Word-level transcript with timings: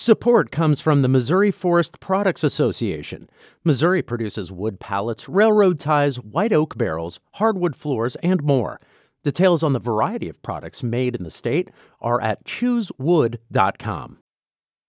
Support 0.00 0.50
comes 0.50 0.80
from 0.80 1.02
the 1.02 1.08
Missouri 1.08 1.50
Forest 1.50 2.00
Products 2.00 2.42
Association. 2.42 3.28
Missouri 3.64 4.00
produces 4.00 4.50
wood 4.50 4.80
pallets, 4.80 5.28
railroad 5.28 5.78
ties, 5.78 6.16
white 6.16 6.54
oak 6.54 6.78
barrels, 6.78 7.20
hardwood 7.32 7.76
floors, 7.76 8.16
and 8.22 8.42
more. 8.42 8.80
Details 9.24 9.62
on 9.62 9.74
the 9.74 9.78
variety 9.78 10.30
of 10.30 10.40
products 10.40 10.82
made 10.82 11.14
in 11.14 11.22
the 11.22 11.30
state 11.30 11.68
are 12.00 12.18
at 12.22 12.44
choosewood.com. 12.46 14.16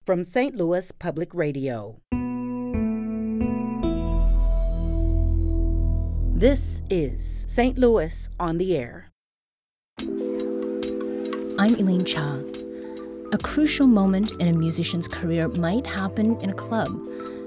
From 0.05 0.23
St. 0.23 0.55
Louis 0.55 0.93
Public 0.93 1.33
Radio. 1.33 1.99
This 6.33 6.81
is 6.89 7.43
St. 7.49 7.77
Louis 7.77 8.29
on 8.39 8.57
the 8.59 8.77
Air. 8.77 9.11
I'm 11.59 11.75
Elaine 11.75 12.05
Cha. 12.05 12.39
A 13.33 13.37
crucial 13.37 13.87
moment 13.87 14.33
in 14.41 14.49
a 14.49 14.57
musician's 14.57 15.07
career 15.07 15.47
might 15.47 15.87
happen 15.87 16.37
in 16.41 16.49
a 16.49 16.53
club, 16.53 16.89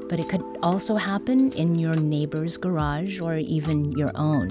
but 0.08 0.18
it 0.18 0.30
could 0.30 0.42
also 0.62 0.96
happen 0.96 1.52
in 1.52 1.78
your 1.78 1.94
neighbor's 1.94 2.56
garage 2.56 3.20
or 3.20 3.36
even 3.36 3.92
your 3.92 4.10
own. 4.14 4.48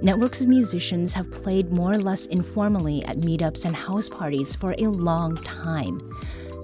Networks 0.00 0.40
of 0.40 0.46
musicians 0.46 1.12
have 1.14 1.28
played 1.32 1.72
more 1.72 1.90
or 1.90 1.98
less 1.98 2.26
informally 2.26 3.04
at 3.06 3.16
meetups 3.16 3.64
and 3.64 3.74
house 3.74 4.08
parties 4.08 4.54
for 4.54 4.76
a 4.78 4.86
long 4.86 5.34
time. 5.38 5.98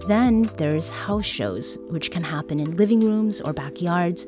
Then 0.06 0.42
there's 0.56 0.88
house 0.88 1.26
shows, 1.26 1.76
which 1.90 2.12
can 2.12 2.22
happen 2.22 2.60
in 2.60 2.76
living 2.76 3.00
rooms 3.00 3.40
or 3.40 3.52
backyards, 3.52 4.24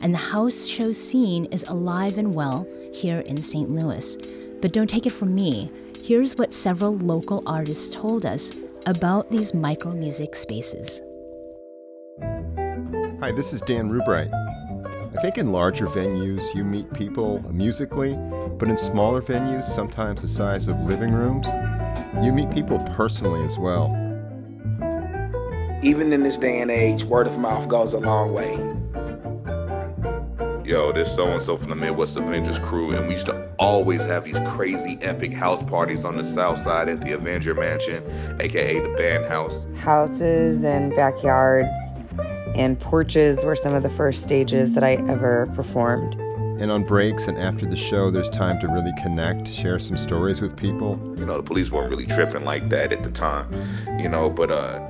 and 0.00 0.14
the 0.14 0.18
house 0.18 0.66
show 0.66 0.90
scene 0.90 1.44
is 1.46 1.64
alive 1.64 2.16
and 2.16 2.34
well 2.34 2.66
here 2.94 3.20
in 3.20 3.42
St. 3.42 3.68
Louis. 3.68 4.16
But 4.62 4.72
don't 4.72 4.88
take 4.88 5.04
it 5.04 5.12
from 5.12 5.34
me. 5.34 5.70
Here's 6.02 6.36
what 6.36 6.54
several 6.54 6.96
local 6.96 7.42
artists 7.46 7.94
told 7.94 8.24
us 8.24 8.56
about 8.88 9.30
these 9.30 9.52
micro 9.52 9.92
music 9.92 10.34
spaces. 10.34 11.02
Hi, 13.20 13.30
this 13.30 13.52
is 13.52 13.60
Dan 13.60 13.90
Rubright. 13.90 14.30
I 14.32 15.20
think 15.20 15.36
in 15.36 15.52
larger 15.52 15.88
venues 15.88 16.54
you 16.54 16.64
meet 16.64 16.90
people 16.94 17.44
musically, 17.52 18.14
but 18.58 18.70
in 18.70 18.78
smaller 18.78 19.20
venues, 19.20 19.64
sometimes 19.64 20.22
the 20.22 20.28
size 20.28 20.68
of 20.68 20.80
living 20.80 21.12
rooms, 21.12 21.46
you 22.24 22.32
meet 22.32 22.50
people 22.50 22.78
personally 22.96 23.44
as 23.44 23.58
well. 23.58 23.88
Even 25.82 26.10
in 26.10 26.22
this 26.22 26.38
day 26.38 26.62
and 26.62 26.70
age, 26.70 27.04
word 27.04 27.26
of 27.26 27.36
mouth 27.36 27.68
goes 27.68 27.92
a 27.92 27.98
long 27.98 28.32
way. 28.32 28.77
Yo, 30.68 30.92
this 30.92 31.14
so 31.14 31.26
and 31.28 31.40
so 31.40 31.56
from 31.56 31.70
the 31.70 31.74
Midwest 31.74 32.14
Avengers 32.16 32.58
crew, 32.58 32.90
and 32.90 33.06
we 33.06 33.14
used 33.14 33.24
to 33.24 33.48
always 33.58 34.04
have 34.04 34.24
these 34.24 34.38
crazy 34.40 34.98
epic 35.00 35.32
house 35.32 35.62
parties 35.62 36.04
on 36.04 36.18
the 36.18 36.22
south 36.22 36.58
side 36.58 36.90
at 36.90 37.00
the 37.00 37.12
Avenger 37.12 37.54
Mansion, 37.54 38.04
aka 38.38 38.78
the 38.78 38.90
band 38.90 39.24
house. 39.24 39.66
Houses 39.76 40.64
and 40.64 40.94
backyards 40.94 41.70
and 42.54 42.78
porches 42.78 43.42
were 43.42 43.56
some 43.56 43.74
of 43.74 43.82
the 43.82 43.88
first 43.88 44.22
stages 44.22 44.74
that 44.74 44.84
I 44.84 44.96
ever 45.08 45.50
performed. 45.54 46.20
And 46.60 46.70
on 46.70 46.84
breaks 46.84 47.28
and 47.28 47.38
after 47.38 47.64
the 47.64 47.74
show, 47.74 48.10
there's 48.10 48.28
time 48.28 48.60
to 48.60 48.68
really 48.68 48.92
connect, 49.00 49.48
share 49.48 49.78
some 49.78 49.96
stories 49.96 50.42
with 50.42 50.54
people. 50.54 51.00
You 51.16 51.24
know, 51.24 51.38
the 51.38 51.42
police 51.42 51.72
weren't 51.72 51.88
really 51.88 52.04
tripping 52.04 52.44
like 52.44 52.68
that 52.68 52.92
at 52.92 53.04
the 53.04 53.10
time, 53.10 53.50
you 53.98 54.10
know, 54.10 54.28
but 54.28 54.50
uh, 54.50 54.86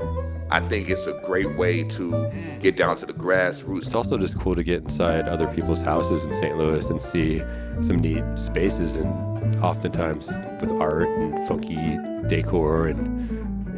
I 0.51 0.61
think 0.61 0.89
it's 0.89 1.07
a 1.07 1.13
great 1.25 1.57
way 1.57 1.83
to 1.85 2.11
mm. 2.11 2.61
get 2.61 2.77
down 2.77 2.97
to 2.99 3.07
the 3.07 3.13
grassroots. 3.13 3.87
It's 3.87 3.95
also 3.95 4.17
just 4.17 4.39
cool 4.39 4.55
to 4.55 4.63
get 4.63 4.83
inside 4.83 5.29
other 5.29 5.47
people's 5.47 5.83
houses 5.83 6.25
in 6.25 6.33
St. 6.33 6.57
Louis 6.57 6.89
and 6.89 7.01
see 7.01 7.43
some 7.81 7.99
neat 7.99 8.25
spaces 8.37 8.97
and 8.97 9.57
oftentimes 9.57 10.29
with 10.61 10.71
art 10.81 11.09
and 11.09 11.47
funky 11.47 11.99
decor 12.29 12.89
and 12.89 13.19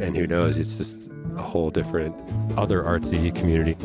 and 0.01 0.17
who 0.17 0.25
knows, 0.25 0.57
it's 0.57 0.77
just 0.77 1.11
a 1.37 1.43
whole 1.43 1.69
different 1.69 2.15
other 2.57 2.81
artsy 2.81 3.33
community. 3.35 3.75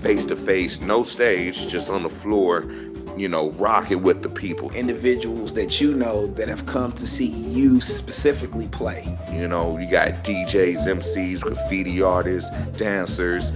Face 0.00 0.24
to 0.26 0.36
face, 0.36 0.80
no 0.80 1.04
stage, 1.04 1.68
just 1.68 1.88
on 1.88 2.02
the 2.02 2.10
floor, 2.10 2.62
you 3.16 3.28
know, 3.28 3.50
rocking 3.52 4.02
with 4.02 4.22
the 4.22 4.28
people. 4.28 4.70
Individuals 4.72 5.54
that 5.54 5.80
you 5.80 5.94
know 5.94 6.26
that 6.26 6.48
have 6.48 6.66
come 6.66 6.92
to 6.92 7.06
see 7.06 7.26
you 7.26 7.80
specifically 7.80 8.68
play. 8.68 9.16
You 9.32 9.48
know, 9.48 9.78
you 9.78 9.90
got 9.90 10.24
DJs, 10.24 10.86
MCs, 10.86 11.40
graffiti 11.40 12.02
artists, 12.02 12.50
dancers, 12.76 13.52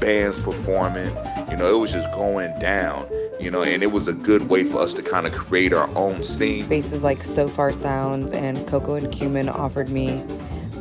bands 0.00 0.40
performing. 0.40 1.14
You 1.50 1.56
know, 1.56 1.74
it 1.74 1.78
was 1.78 1.92
just 1.92 2.10
going 2.12 2.58
down. 2.60 3.08
You 3.40 3.50
know, 3.50 3.62
and 3.62 3.82
it 3.82 3.92
was 3.92 4.08
a 4.08 4.14
good 4.14 4.48
way 4.48 4.64
for 4.64 4.78
us 4.78 4.94
to 4.94 5.02
kind 5.02 5.26
of 5.26 5.32
create 5.32 5.72
our 5.72 5.88
own 5.94 6.24
scene. 6.24 6.64
Spaces 6.64 7.02
like 7.02 7.22
Sofar 7.22 7.72
Sounds 7.72 8.32
and 8.32 8.66
Coco 8.66 8.94
and 8.94 9.12
Cumin 9.12 9.48
offered 9.48 9.90
me 9.90 10.24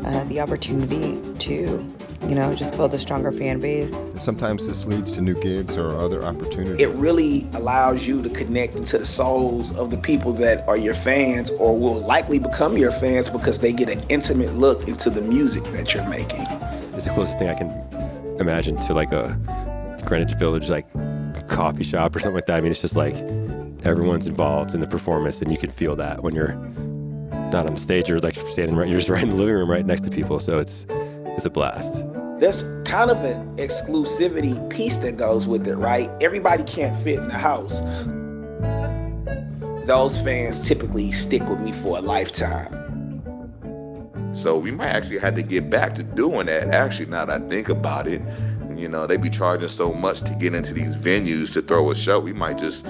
uh, 0.05 0.23
the 0.25 0.39
opportunity 0.39 1.19
to 1.39 1.94
you 2.27 2.35
know, 2.35 2.53
just 2.53 2.75
build 2.75 2.93
a 2.93 2.99
stronger 2.99 3.31
fan 3.31 3.59
base. 3.59 4.11
Sometimes 4.17 4.67
this 4.67 4.85
leads 4.85 5.11
to 5.13 5.21
new 5.21 5.39
gigs 5.39 5.77
or 5.77 5.95
other 5.97 6.23
opportunities. 6.23 6.81
It 6.81 6.93
really 6.95 7.47
allows 7.53 8.07
you 8.07 8.21
to 8.23 8.29
connect 8.29 8.75
into 8.75 8.97
the 8.97 9.05
souls 9.05 9.75
of 9.77 9.91
the 9.91 9.97
people 9.97 10.33
that 10.33 10.67
are 10.67 10.77
your 10.77 10.95
fans 10.95 11.51
or 11.51 11.77
will 11.77 12.01
likely 12.01 12.39
become 12.39 12.77
your 12.77 12.91
fans 12.91 13.29
because 13.29 13.59
they 13.59 13.71
get 13.71 13.89
an 13.89 14.03
intimate 14.09 14.53
look 14.53 14.87
into 14.87 15.09
the 15.09 15.21
music 15.21 15.63
that 15.65 15.93
you're 15.93 16.07
making. 16.07 16.45
It's 16.93 17.05
the 17.05 17.11
closest 17.11 17.37
thing 17.37 17.49
I 17.49 17.53
can 17.53 17.69
imagine 18.39 18.77
to 18.81 18.93
like 18.93 19.11
a 19.11 19.37
Greenwich 20.05 20.33
Village 20.37 20.69
like 20.69 20.87
coffee 21.47 21.83
shop 21.83 22.15
or 22.15 22.19
something 22.19 22.35
like 22.35 22.47
that. 22.47 22.57
I 22.57 22.61
mean, 22.61 22.71
it's 22.71 22.81
just 22.81 22.95
like 22.95 23.15
everyone's 23.83 24.27
involved 24.27 24.73
in 24.73 24.81
the 24.81 24.87
performance 24.87 25.41
and 25.41 25.51
you 25.51 25.57
can 25.57 25.71
feel 25.71 25.95
that 25.97 26.23
when 26.23 26.33
you're 26.33 26.55
not 27.51 27.67
on 27.67 27.75
the 27.75 27.79
stage, 27.79 28.09
you're 28.09 28.19
like 28.19 28.35
standing 28.35 28.75
right, 28.75 28.89
you're 28.89 28.97
just 28.97 29.09
right 29.09 29.23
in 29.23 29.29
the 29.29 29.35
living 29.35 29.53
room 29.53 29.69
right 29.69 29.85
next 29.85 30.01
to 30.01 30.09
people. 30.09 30.39
So 30.39 30.57
it's, 30.59 30.85
it's 30.89 31.45
a 31.45 31.49
blast. 31.49 32.03
There's 32.39 32.63
kind 32.83 33.09
of 33.09 33.23
an 33.23 33.55
exclusivity 33.55 34.69
piece 34.69 34.97
that 34.97 35.15
goes 35.15 35.47
with 35.47 35.65
it, 35.69 35.75
right? 35.77 36.11
Everybody 36.21 36.63
can't 36.63 36.95
fit 37.01 37.19
in 37.19 37.29
the 37.29 37.33
house. 37.33 37.79
Those 39.87 40.17
fans 40.17 40.61
typically 40.67 41.13
stick 41.13 41.47
with 41.47 41.61
me 41.61 41.71
for 41.71 41.97
a 41.97 42.01
lifetime. 42.01 42.73
So 44.33 44.57
we 44.57 44.71
might 44.71 44.89
actually 44.89 45.19
have 45.19 45.35
to 45.35 45.43
get 45.43 45.69
back 45.69 45.95
to 45.95 46.03
doing 46.03 46.47
that. 46.47 46.67
Actually, 46.71 47.05
now 47.05 47.23
that 47.23 47.41
I 47.41 47.47
think 47.47 47.69
about 47.69 48.05
it, 48.05 48.21
you 48.75 48.89
know, 48.89 49.07
they 49.07 49.15
be 49.15 49.29
charging 49.29 49.69
so 49.69 49.93
much 49.93 50.19
to 50.23 50.33
get 50.33 50.53
into 50.53 50.73
these 50.73 50.93
venues 50.93 51.53
to 51.53 51.61
throw 51.61 51.89
a 51.89 51.95
show. 51.95 52.19
We 52.19 52.33
might 52.33 52.57
just 52.57 52.85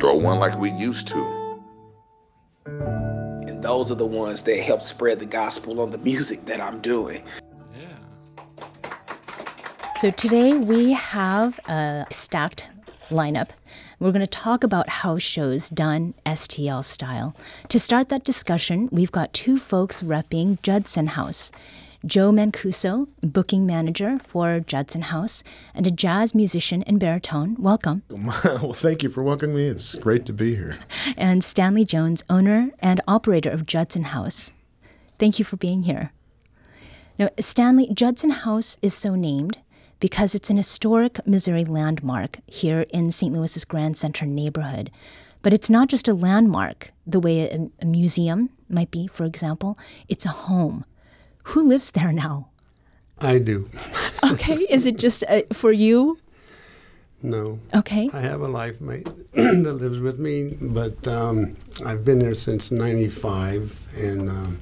throw 0.00 0.14
one 0.14 0.38
like 0.38 0.58
we 0.58 0.70
used 0.70 1.08
to. 1.08 1.62
And 2.64 3.62
those 3.62 3.90
are 3.90 3.94
the 3.94 4.06
ones 4.06 4.42
that 4.44 4.58
help 4.60 4.80
spread 4.80 5.18
the 5.18 5.26
gospel 5.26 5.82
on 5.82 5.90
the 5.90 5.98
music 5.98 6.46
that 6.46 6.62
I'm 6.62 6.80
doing. 6.80 7.22
So 9.98 10.10
today 10.10 10.52
we 10.52 10.92
have 10.92 11.58
a 11.68 12.04
stacked 12.10 12.66
lineup. 13.08 13.48
We're 13.98 14.12
going 14.12 14.20
to 14.20 14.26
talk 14.26 14.62
about 14.62 14.90
house 14.90 15.22
shows 15.22 15.70
done 15.70 16.12
STL 16.26 16.84
style. 16.84 17.34
To 17.70 17.80
start 17.80 18.10
that 18.10 18.22
discussion, 18.22 18.90
we've 18.92 19.10
got 19.10 19.32
two 19.32 19.56
folks 19.56 20.02
repping 20.02 20.60
Judson 20.60 21.06
House. 21.06 21.50
Joe 22.04 22.30
Mancuso, 22.30 23.08
booking 23.22 23.64
manager 23.64 24.20
for 24.28 24.60
Judson 24.60 25.00
House, 25.00 25.42
and 25.74 25.86
a 25.86 25.90
jazz 25.90 26.34
musician 26.34 26.82
and 26.82 27.00
baritone. 27.00 27.56
Welcome. 27.58 28.02
Well, 28.44 28.74
thank 28.74 29.02
you 29.02 29.08
for 29.08 29.22
welcoming 29.22 29.56
me. 29.56 29.64
It's 29.64 29.94
great 29.94 30.26
to 30.26 30.34
be 30.34 30.56
here. 30.56 30.78
And 31.16 31.42
Stanley 31.42 31.86
Jones, 31.86 32.22
owner 32.28 32.70
and 32.80 33.00
operator 33.08 33.50
of 33.50 33.64
Judson 33.64 34.04
House. 34.04 34.52
Thank 35.18 35.38
you 35.38 35.44
for 35.46 35.56
being 35.56 35.84
here. 35.84 36.12
Now, 37.18 37.30
Stanley, 37.40 37.88
Judson 37.94 38.28
House 38.30 38.76
is 38.82 38.92
so 38.92 39.14
named 39.14 39.58
because 40.00 40.34
it's 40.34 40.50
an 40.50 40.56
historic 40.56 41.26
Missouri 41.26 41.64
landmark 41.64 42.38
here 42.46 42.82
in 42.90 43.10
St. 43.10 43.32
Louis's 43.32 43.64
Grand 43.64 43.96
Center 43.96 44.26
neighborhood. 44.26 44.90
But 45.42 45.52
it's 45.52 45.70
not 45.70 45.88
just 45.88 46.08
a 46.08 46.14
landmark 46.14 46.92
the 47.06 47.20
way 47.20 47.48
a, 47.48 47.68
a 47.80 47.86
museum 47.86 48.50
might 48.68 48.90
be, 48.90 49.06
for 49.06 49.24
example, 49.24 49.78
it's 50.08 50.26
a 50.26 50.30
home. 50.30 50.84
Who 51.44 51.68
lives 51.68 51.92
there 51.92 52.12
now? 52.12 52.48
I 53.20 53.38
do. 53.38 53.68
okay, 54.32 54.56
is 54.68 54.86
it 54.86 54.98
just 54.98 55.24
uh, 55.28 55.42
for 55.52 55.72
you? 55.72 56.18
No. 57.22 57.58
Okay. 57.74 58.10
I 58.12 58.20
have 58.20 58.40
a 58.40 58.48
life 58.48 58.80
mate 58.80 59.08
that 59.32 59.78
lives 59.80 60.00
with 60.00 60.18
me, 60.18 60.56
but 60.60 61.06
um, 61.08 61.56
I've 61.84 62.04
been 62.04 62.18
there 62.18 62.34
since 62.34 62.70
95, 62.70 63.74
and 63.96 64.28
um, 64.28 64.60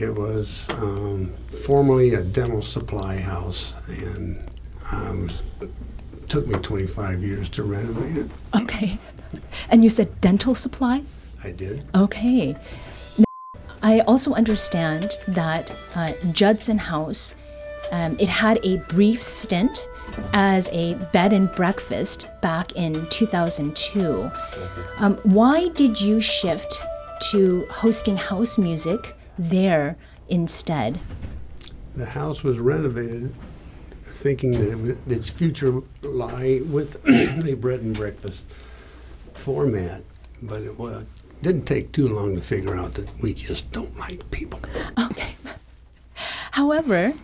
it 0.00 0.14
was 0.14 0.66
um, 0.70 1.32
formerly 1.64 2.14
a 2.14 2.22
dental 2.22 2.62
supply 2.62 3.16
house, 3.16 3.74
and 3.88 4.50
um, 4.92 5.30
it 5.60 5.70
took 6.28 6.46
me 6.48 6.58
25 6.58 7.22
years 7.22 7.48
to 7.50 7.62
renovate 7.62 8.16
it. 8.16 8.30
Okay. 8.54 8.98
And 9.68 9.82
you 9.82 9.90
said 9.90 10.20
dental 10.20 10.54
supply? 10.54 11.02
I 11.42 11.52
did. 11.52 11.84
Okay. 11.94 12.56
Now, 13.18 13.24
I 13.82 14.00
also 14.00 14.32
understand 14.34 15.18
that 15.28 15.74
uh, 15.94 16.12
Judson 16.32 16.78
House, 16.78 17.34
um, 17.92 18.16
it 18.18 18.28
had 18.28 18.58
a 18.64 18.78
brief 18.88 19.22
stint 19.22 19.86
as 20.32 20.68
a 20.70 20.94
bed 21.12 21.32
and 21.32 21.52
breakfast 21.54 22.28
back 22.40 22.72
in 22.72 23.06
2002. 23.10 24.30
Um, 24.98 25.16
why 25.24 25.68
did 25.68 26.00
you 26.00 26.20
shift 26.20 26.82
to 27.30 27.66
hosting 27.70 28.16
house 28.16 28.58
music 28.58 29.16
there 29.38 29.96
instead? 30.28 31.00
the 31.96 32.06
house 32.06 32.42
was 32.42 32.58
renovated 32.58 33.32
thinking 34.04 34.52
that 34.52 34.90
it 34.90 34.98
its 35.06 35.28
future 35.28 35.80
lie 36.02 36.60
with 36.66 36.96
a 37.08 37.54
bread 37.54 37.80
and 37.80 37.96
breakfast 37.96 38.44
format, 39.34 40.02
but 40.42 40.62
it 40.62 40.78
was, 40.78 41.04
didn't 41.42 41.64
take 41.66 41.92
too 41.92 42.08
long 42.08 42.34
to 42.36 42.40
figure 42.40 42.76
out 42.76 42.94
that 42.94 43.08
we 43.20 43.34
just 43.34 43.70
don't 43.72 43.96
like 43.98 44.30
people. 44.30 44.60
Okay. 44.98 45.36
However, 46.52 47.14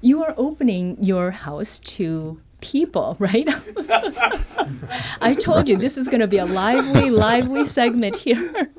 you 0.00 0.24
are 0.24 0.34
opening 0.36 0.96
your 1.02 1.30
house 1.30 1.78
to 1.80 2.40
people, 2.60 3.16
right? 3.18 3.48
I 5.20 5.34
told 5.38 5.68
you 5.68 5.76
this 5.76 5.96
was 5.96 6.08
going 6.08 6.20
to 6.20 6.26
be 6.26 6.38
a 6.38 6.46
lively, 6.46 7.10
lively 7.10 7.64
segment 7.64 8.16
here. 8.16 8.70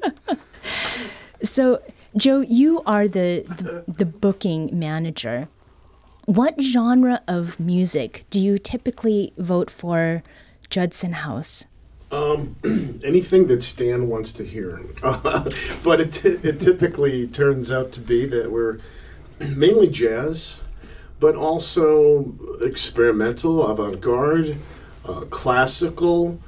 so, 1.43 1.81
Joe, 2.17 2.41
you 2.41 2.81
are 2.85 3.07
the, 3.07 3.45
the, 3.47 3.83
the 3.87 4.05
booking 4.05 4.77
manager. 4.77 5.47
What 6.25 6.61
genre 6.61 7.21
of 7.27 7.59
music 7.59 8.25
do 8.29 8.41
you 8.41 8.57
typically 8.57 9.33
vote 9.37 9.69
for 9.69 10.23
Judson 10.69 11.13
House? 11.13 11.65
Um, 12.11 12.55
anything 13.03 13.47
that 13.47 13.61
Stan 13.61 14.07
wants 14.07 14.31
to 14.33 14.45
hear. 14.45 14.81
but 15.01 16.01
it, 16.01 16.13
t- 16.13 16.39
it 16.41 16.59
typically 16.59 17.27
turns 17.27 17.71
out 17.71 17.91
to 17.93 17.99
be 17.99 18.25
that 18.25 18.51
we're 18.51 18.79
mainly 19.39 19.87
jazz, 19.87 20.57
but 21.19 21.35
also 21.35 22.33
experimental, 22.61 23.67
avant 23.67 24.01
garde, 24.01 24.57
uh, 25.05 25.21
classical, 25.29 26.39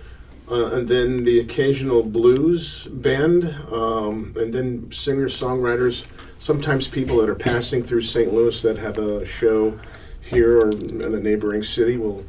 uh, 0.51 0.71
and 0.73 0.87
then 0.89 1.23
the 1.23 1.39
occasional 1.39 2.03
blues 2.03 2.87
band, 2.87 3.45
um, 3.71 4.33
and 4.35 4.53
then 4.53 4.91
singer 4.91 5.27
songwriters. 5.27 6.03
Sometimes 6.39 6.87
people 6.87 7.17
that 7.17 7.29
are 7.29 7.35
passing 7.35 7.83
through 7.83 8.01
St. 8.01 8.33
Louis 8.33 8.61
that 8.61 8.77
have 8.77 8.97
a 8.97 9.25
show 9.25 9.79
here 10.21 10.59
or 10.59 10.71
in 10.71 11.01
a 11.01 11.19
neighboring 11.19 11.63
city 11.63 11.97
will 11.97 12.25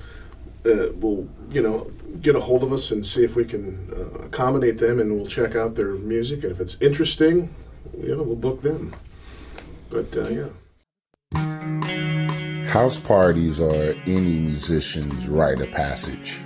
uh, 0.65 0.93
will 1.01 1.29
you 1.51 1.61
know 1.61 1.91
get 2.21 2.37
a 2.37 2.41
hold 2.41 2.63
of 2.63 2.73
us 2.73 2.93
and 2.93 3.05
see 3.05 3.25
if 3.25 3.35
we 3.35 3.45
can 3.45 3.89
uh, 3.93 4.25
accommodate 4.25 4.79
them, 4.79 5.01
and 5.01 5.17
we'll 5.17 5.27
check 5.27 5.57
out 5.57 5.75
their 5.75 5.95
music, 5.95 6.45
and 6.45 6.53
if 6.53 6.61
it's 6.61 6.77
interesting, 6.81 7.53
you 7.99 8.15
know, 8.15 8.23
we'll 8.23 8.37
book 8.37 8.63
them. 8.63 8.95
But 9.91 10.17
uh, 10.17 10.29
yeah. 10.29 10.49
House 12.69 12.99
parties 12.99 13.61
are 13.61 13.95
any 14.07 14.39
musician's 14.39 15.29
rite 15.29 15.61
of 15.61 15.71
passage. 15.73 16.37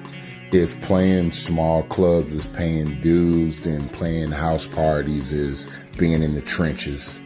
If 0.52 0.80
playing 0.80 1.32
small 1.32 1.82
clubs 1.84 2.32
is 2.32 2.46
paying 2.48 3.00
dues, 3.00 3.60
then 3.60 3.88
playing 3.88 4.30
house 4.30 4.66
parties 4.66 5.32
is 5.32 5.68
being 5.98 6.22
in 6.22 6.34
the 6.34 6.40
trenches. 6.40 7.20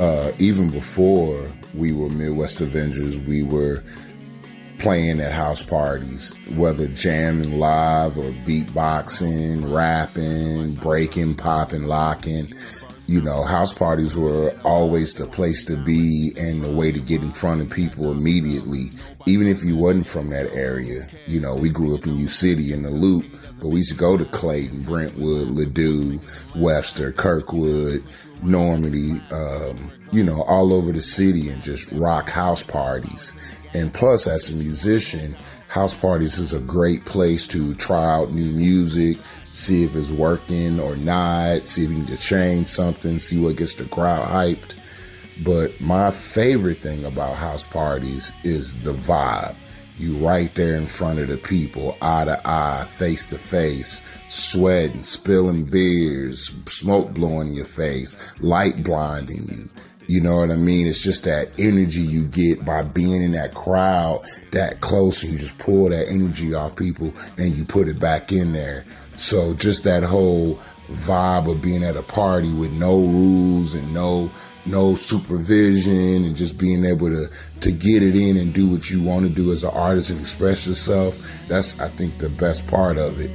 Uh, 0.00 0.32
even 0.38 0.70
before 0.70 1.50
we 1.74 1.92
were 1.92 2.08
Midwest 2.08 2.60
Avengers, 2.60 3.16
we 3.18 3.42
were 3.42 3.82
playing 4.78 5.20
at 5.20 5.32
house 5.32 5.62
parties, 5.62 6.34
whether 6.54 6.86
jamming 6.88 7.58
live 7.58 8.18
or 8.18 8.30
beatboxing, 8.44 9.72
rapping, 9.72 10.74
breaking, 10.74 11.34
popping, 11.34 11.84
locking. 11.84 12.52
You 13.06 13.20
know, 13.20 13.44
house 13.44 13.72
parties 13.72 14.16
were 14.16 14.58
always 14.64 15.14
the 15.14 15.26
place 15.26 15.64
to 15.66 15.76
be 15.76 16.32
and 16.36 16.64
the 16.64 16.72
way 16.72 16.90
to 16.90 16.98
get 16.98 17.22
in 17.22 17.30
front 17.30 17.60
of 17.60 17.70
people 17.70 18.10
immediately, 18.10 18.90
even 19.26 19.46
if 19.46 19.62
you 19.62 19.76
wasn't 19.76 20.08
from 20.08 20.30
that 20.30 20.52
area. 20.54 21.08
You 21.26 21.38
know, 21.38 21.54
we 21.54 21.70
grew 21.70 21.94
up 21.94 22.04
in 22.04 22.16
U 22.16 22.26
City 22.26 22.72
in 22.72 22.82
the 22.82 22.90
Loop, 22.90 23.24
but 23.60 23.68
we 23.68 23.76
used 23.76 23.90
to 23.90 23.96
go 23.96 24.16
to 24.16 24.24
Clayton, 24.24 24.82
Brentwood, 24.82 25.48
Ladue, 25.48 26.20
Webster, 26.56 27.12
Kirkwood, 27.12 28.02
Normandy, 28.42 29.20
um, 29.30 29.92
you 30.10 30.24
know, 30.24 30.42
all 30.42 30.72
over 30.72 30.90
the 30.90 31.00
city 31.00 31.48
and 31.48 31.62
just 31.62 31.90
rock 31.92 32.28
house 32.28 32.62
parties. 32.64 33.34
And 33.72 33.92
plus, 33.92 34.26
as 34.26 34.50
a 34.50 34.54
musician, 34.54 35.36
house 35.68 35.94
parties 35.94 36.38
is 36.38 36.52
a 36.52 36.60
great 36.60 37.04
place 37.04 37.46
to 37.48 37.74
try 37.74 38.04
out 38.04 38.32
new 38.32 38.50
music, 38.50 39.18
see 39.56 39.84
if 39.84 39.96
it's 39.96 40.10
working 40.10 40.78
or 40.78 40.96
not, 40.96 41.66
see 41.66 41.84
if 41.84 41.90
you 41.90 42.04
can 42.04 42.16
change 42.18 42.68
something, 42.68 43.18
see 43.18 43.40
what 43.40 43.56
gets 43.56 43.74
the 43.74 43.84
crowd 43.86 44.28
hyped. 44.28 44.74
But 45.42 45.80
my 45.80 46.10
favorite 46.10 46.82
thing 46.82 47.04
about 47.04 47.36
house 47.36 47.62
parties 47.62 48.32
is 48.44 48.78
the 48.80 48.92
vibe. 48.92 49.56
You 49.98 50.18
right 50.18 50.54
there 50.54 50.76
in 50.76 50.86
front 50.86 51.20
of 51.20 51.28
the 51.28 51.38
people, 51.38 51.96
eye 52.02 52.26
to 52.26 52.38
eye, 52.46 52.86
face 52.96 53.24
to 53.26 53.38
face, 53.38 54.02
sweating, 54.28 55.02
spilling 55.02 55.64
beers, 55.64 56.52
smoke 56.68 57.14
blowing 57.14 57.54
your 57.54 57.64
face, 57.64 58.18
light 58.40 58.84
blinding 58.84 59.48
you. 59.48 59.68
You 60.06 60.20
know 60.20 60.36
what 60.36 60.50
I 60.50 60.56
mean? 60.56 60.86
It's 60.86 61.02
just 61.02 61.24
that 61.24 61.50
energy 61.58 62.02
you 62.02 62.24
get 62.24 62.64
by 62.64 62.82
being 62.82 63.22
in 63.22 63.32
that 63.32 63.54
crowd 63.54 64.24
that 64.52 64.80
close 64.80 65.22
and 65.22 65.32
you 65.32 65.38
just 65.38 65.58
pull 65.58 65.88
that 65.88 66.08
energy 66.08 66.54
off 66.54 66.76
people 66.76 67.12
and 67.36 67.56
you 67.56 67.64
put 67.64 67.88
it 67.88 67.98
back 67.98 68.32
in 68.32 68.52
there. 68.52 68.84
So 69.16 69.54
just 69.54 69.84
that 69.84 70.02
whole 70.02 70.60
vibe 70.90 71.50
of 71.50 71.60
being 71.60 71.82
at 71.82 71.96
a 71.96 72.02
party 72.02 72.52
with 72.52 72.70
no 72.72 72.96
rules 72.98 73.74
and 73.74 73.92
no 73.92 74.30
no 74.66 74.94
supervision 74.94 76.24
and 76.24 76.36
just 76.36 76.58
being 76.58 76.84
able 76.84 77.08
to 77.08 77.28
to 77.60 77.72
get 77.72 78.02
it 78.02 78.14
in 78.14 78.36
and 78.36 78.54
do 78.54 78.68
what 78.68 78.88
you 78.88 79.02
want 79.02 79.26
to 79.26 79.32
do 79.32 79.50
as 79.50 79.64
an 79.64 79.70
artist 79.70 80.10
and 80.10 80.20
express 80.20 80.66
yourself 80.66 81.18
that's 81.48 81.78
i 81.80 81.88
think 81.88 82.16
the 82.18 82.28
best 82.28 82.68
part 82.68 82.96
of 82.96 83.20
it 83.20 83.30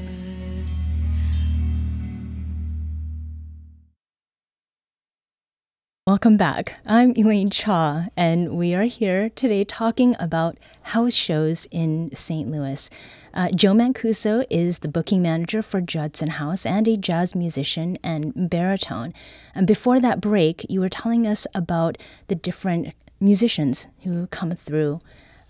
Welcome 6.12 6.36
back. 6.36 6.76
I'm 6.86 7.14
Elaine 7.16 7.50
Cha, 7.50 8.08
and 8.18 8.58
we 8.58 8.76
are 8.76 8.84
here 8.84 9.30
today 9.30 9.64
talking 9.64 10.14
about 10.20 10.58
house 10.82 11.14
shows 11.14 11.70
in 11.72 12.14
St. 12.14 12.52
Louis. 12.52 12.90
Uh, 13.34 13.48
Joe 13.56 13.72
Mancuso 13.72 14.44
is 14.50 14.80
the 14.80 14.90
booking 14.90 15.22
manager 15.22 15.62
for 15.62 15.80
Judson 15.80 16.32
House 16.32 16.66
and 16.66 16.86
a 16.86 16.98
jazz 16.98 17.34
musician 17.34 17.98
and 18.04 18.50
baritone. 18.50 19.14
And 19.56 19.66
before 19.66 20.02
that 20.02 20.20
break, 20.20 20.66
you 20.70 20.82
were 20.82 20.90
telling 20.90 21.26
us 21.26 21.48
about 21.56 21.98
the 22.28 22.36
different 22.36 22.94
musicians 23.22 23.88
who 24.04 24.28
come 24.28 24.52
through 24.52 25.00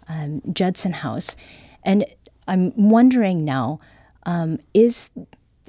um, 0.07 0.43
Judson 0.53 0.93
House. 0.93 1.35
And 1.81 2.05
I'm 2.47 2.71
wondering 2.77 3.43
now, 3.43 3.79
um, 4.27 4.59
is 4.75 5.09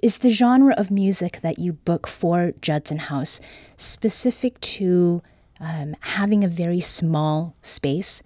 is 0.02 0.18
the 0.18 0.30
genre 0.30 0.74
of 0.74 0.90
music 0.90 1.40
that 1.42 1.58
you 1.58 1.72
book 1.72 2.06
for 2.08 2.52
Judson 2.60 2.98
House 2.98 3.40
specific 3.76 4.60
to 4.60 5.22
um, 5.60 5.94
having 6.00 6.42
a 6.42 6.48
very 6.48 6.80
small 6.80 7.54
space? 7.62 8.22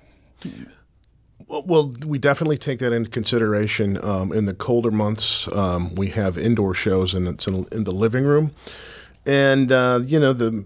Well, 1.49 1.95
we 2.04 2.18
definitely 2.18 2.59
take 2.59 2.80
that 2.80 2.92
into 2.92 3.11
consideration. 3.11 4.02
Um, 4.02 4.33
in 4.33 4.47
the 4.47 4.54
colder 4.54 4.90
months, 4.90 5.47
um, 5.52 5.95
we 5.95 6.09
have 6.09 6.37
indoor 6.37 6.75
shows, 6.75 7.14
and 7.14 7.28
it's 7.28 7.47
in, 7.47 7.66
in 7.71 7.85
the 7.85 7.92
living 7.92 8.25
room. 8.25 8.52
And, 9.26 9.71
uh, 9.71 10.00
you 10.04 10.18
know, 10.18 10.33
the 10.33 10.64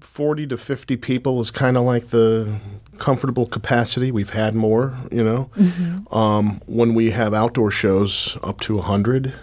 40 0.00 0.46
to 0.48 0.56
50 0.56 0.96
people 0.98 1.40
is 1.40 1.50
kind 1.50 1.76
of 1.76 1.84
like 1.84 2.08
the 2.08 2.58
comfortable 2.98 3.46
capacity. 3.46 4.10
We've 4.10 4.30
had 4.30 4.54
more, 4.54 4.96
you 5.10 5.24
know. 5.24 5.50
Mm-hmm. 5.56 6.14
Um, 6.14 6.60
when 6.66 6.94
we 6.94 7.10
have 7.10 7.34
outdoor 7.34 7.70
shows, 7.70 8.36
up 8.42 8.60
to 8.62 8.76
100, 8.76 9.34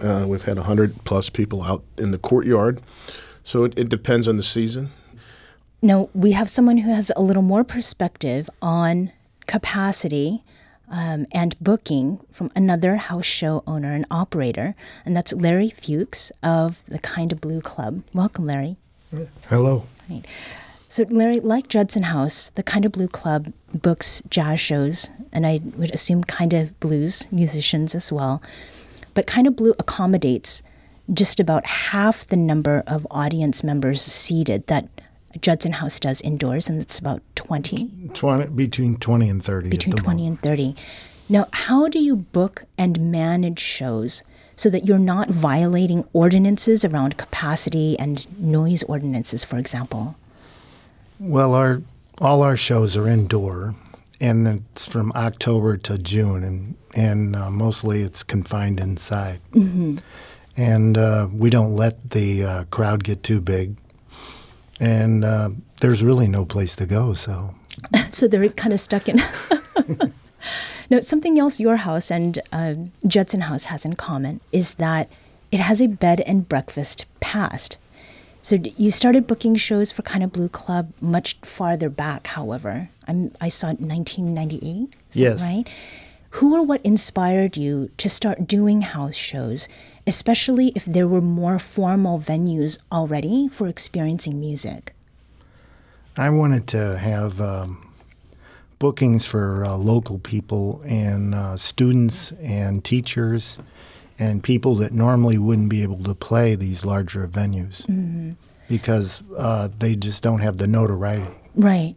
uh, 0.00 0.26
we've 0.26 0.44
had 0.44 0.56
100 0.56 1.04
plus 1.04 1.28
people 1.28 1.62
out 1.62 1.82
in 1.98 2.10
the 2.10 2.18
courtyard. 2.18 2.80
So 3.44 3.64
it, 3.64 3.74
it 3.76 3.88
depends 3.88 4.28
on 4.28 4.36
the 4.36 4.42
season. 4.42 4.90
Now, 5.80 6.08
we 6.14 6.32
have 6.32 6.48
someone 6.48 6.78
who 6.78 6.92
has 6.92 7.10
a 7.16 7.22
little 7.22 7.42
more 7.42 7.64
perspective 7.64 8.48
on 8.60 9.10
capacity 9.46 10.44
um, 10.88 11.26
and 11.32 11.58
booking 11.60 12.20
from 12.30 12.52
another 12.54 12.96
house 12.96 13.26
show 13.26 13.64
owner 13.66 13.92
and 13.92 14.06
operator, 14.10 14.76
and 15.04 15.16
that's 15.16 15.32
Larry 15.32 15.70
Fuchs 15.70 16.30
of 16.42 16.84
the 16.86 16.98
Kind 16.98 17.32
of 17.32 17.40
Blue 17.40 17.60
Club. 17.60 18.02
Welcome, 18.14 18.46
Larry. 18.46 18.76
Hello. 19.48 19.86
Right. 20.08 20.24
So, 20.88 21.04
Larry, 21.08 21.40
like 21.40 21.68
Judson 21.68 22.04
House, 22.04 22.50
the 22.54 22.62
Kind 22.62 22.84
of 22.84 22.92
Blue 22.92 23.08
Club 23.08 23.52
books 23.74 24.22
jazz 24.28 24.60
shows, 24.60 25.10
and 25.32 25.46
I 25.46 25.60
would 25.76 25.90
assume 25.90 26.22
kind 26.22 26.52
of 26.52 26.78
blues 26.78 27.26
musicians 27.32 27.94
as 27.94 28.12
well. 28.12 28.42
But 29.14 29.26
Kind 29.26 29.46
of 29.46 29.56
Blue 29.56 29.74
accommodates 29.78 30.62
just 31.12 31.40
about 31.40 31.66
half 31.66 32.26
the 32.26 32.36
number 32.36 32.82
of 32.86 33.06
audience 33.10 33.62
members 33.62 34.02
seated 34.02 34.66
that 34.68 34.88
Judson 35.40 35.72
House 35.72 35.98
does 35.98 36.20
indoors, 36.20 36.68
and 36.68 36.80
it's 36.80 36.98
about 36.98 37.22
20? 37.36 38.10
20 38.12 38.52
between 38.52 38.96
20 38.96 39.28
and 39.28 39.44
30. 39.44 39.68
Between 39.70 39.96
20 39.96 40.22
moment. 40.22 40.28
and 40.28 40.42
30. 40.42 40.76
Now, 41.28 41.48
how 41.52 41.88
do 41.88 41.98
you 41.98 42.16
book 42.16 42.64
and 42.76 43.10
manage 43.10 43.58
shows 43.58 44.22
so 44.56 44.68
that 44.70 44.86
you're 44.86 44.98
not 44.98 45.30
violating 45.30 46.04
ordinances 46.12 46.84
around 46.84 47.16
capacity 47.16 47.98
and 47.98 48.26
noise 48.38 48.82
ordinances, 48.84 49.42
for 49.44 49.56
example? 49.56 50.16
Well, 51.18 51.54
our 51.54 51.82
all 52.20 52.42
our 52.42 52.56
shows 52.56 52.96
are 52.96 53.08
indoor, 53.08 53.74
and 54.22 54.46
it's 54.46 54.86
from 54.86 55.12
October 55.16 55.76
to 55.76 55.98
June, 55.98 56.44
and 56.44 56.76
and 56.94 57.34
uh, 57.34 57.50
mostly 57.50 58.02
it's 58.02 58.22
confined 58.22 58.78
inside. 58.78 59.40
Mm-hmm. 59.52 59.98
And 60.56 60.96
uh, 60.96 61.28
we 61.32 61.50
don't 61.50 61.74
let 61.74 62.10
the 62.10 62.44
uh, 62.44 62.64
crowd 62.70 63.02
get 63.04 63.22
too 63.24 63.40
big, 63.40 63.76
and 64.78 65.24
uh, 65.24 65.50
there's 65.80 66.02
really 66.02 66.28
no 66.28 66.44
place 66.44 66.76
to 66.76 66.86
go. 66.86 67.14
So 67.14 67.54
so 68.08 68.28
they're 68.28 68.48
kind 68.50 68.72
of 68.72 68.80
stuck 68.80 69.08
in. 69.08 69.16
now, 70.90 71.00
something 71.00 71.38
else 71.38 71.58
your 71.58 71.76
house 71.76 72.10
and 72.10 72.38
uh, 72.52 72.74
Judson 73.06 73.42
House 73.42 73.64
has 73.64 73.84
in 73.84 73.94
common 73.94 74.40
is 74.52 74.74
that 74.74 75.08
it 75.50 75.58
has 75.58 75.82
a 75.82 75.88
bed 75.88 76.20
and 76.20 76.48
breakfast 76.48 77.06
past. 77.18 77.76
So 78.44 78.56
you 78.76 78.90
started 78.90 79.28
booking 79.28 79.54
shows 79.54 79.92
for 79.92 80.02
Kind 80.02 80.24
of 80.24 80.32
Blue 80.32 80.48
Club 80.48 80.92
much 81.00 81.36
farther 81.42 81.88
back. 81.88 82.26
However, 82.26 82.88
I'm, 83.06 83.30
I 83.40 83.48
saw 83.48 83.68
1998. 83.68 84.94
Is 85.12 85.16
Yes. 85.20 85.40
that 85.40 85.46
right? 85.46 85.68
Who 86.36 86.56
or 86.56 86.62
what 86.62 86.80
inspired 86.82 87.56
you 87.56 87.90
to 87.98 88.08
start 88.08 88.48
doing 88.48 88.80
house 88.82 89.14
shows, 89.14 89.68
especially 90.06 90.72
if 90.74 90.84
there 90.86 91.06
were 91.06 91.20
more 91.20 91.58
formal 91.60 92.18
venues 92.18 92.78
already 92.90 93.48
for 93.48 93.68
experiencing 93.68 94.40
music? 94.40 94.94
I 96.16 96.30
wanted 96.30 96.66
to 96.68 96.98
have 96.98 97.40
um, 97.40 97.92
bookings 98.78 99.24
for 99.24 99.64
uh, 99.64 99.76
local 99.76 100.18
people 100.18 100.82
and 100.84 101.34
uh, 101.34 101.56
students 101.56 102.32
and 102.42 102.82
teachers 102.82 103.58
and 104.18 104.42
people 104.42 104.74
that 104.76 104.92
normally 104.92 105.38
wouldn't 105.38 105.68
be 105.68 105.82
able 105.82 106.02
to 106.04 106.14
play 106.14 106.54
these 106.54 106.84
larger 106.84 107.26
venues 107.26 107.84
Mhm. 107.86 108.36
because 108.68 109.22
uh, 109.36 109.68
they 109.78 109.94
just 109.96 110.22
don't 110.22 110.40
have 110.40 110.56
the 110.58 110.66
notoriety. 110.66 111.26
Right. 111.54 111.94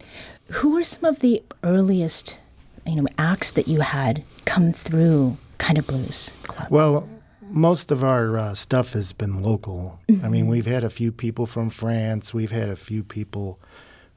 Who 0.51 0.71
were 0.73 0.83
some 0.83 1.05
of 1.05 1.19
the 1.19 1.41
earliest, 1.63 2.37
you 2.85 2.95
know, 2.95 3.07
acts 3.17 3.51
that 3.51 3.67
you 3.67 3.81
had 3.81 4.23
come 4.45 4.71
through 4.73 5.37
Kind 5.57 5.77
of 5.77 5.87
Blues 5.87 6.31
Club? 6.43 6.67
Well, 6.69 7.07
most 7.49 7.91
of 7.91 8.03
our 8.03 8.37
uh, 8.37 8.53
stuff 8.53 8.93
has 8.93 9.13
been 9.13 9.41
local. 9.43 9.99
I 10.23 10.27
mean, 10.29 10.45
Mhm. 10.45 10.49
we've 10.49 10.65
had 10.65 10.83
a 10.83 10.89
few 10.89 11.11
people 11.11 11.45
from 11.45 11.69
France. 11.69 12.33
We've 12.33 12.51
had 12.51 12.69
a 12.69 12.75
few 12.75 13.03
people. 13.03 13.59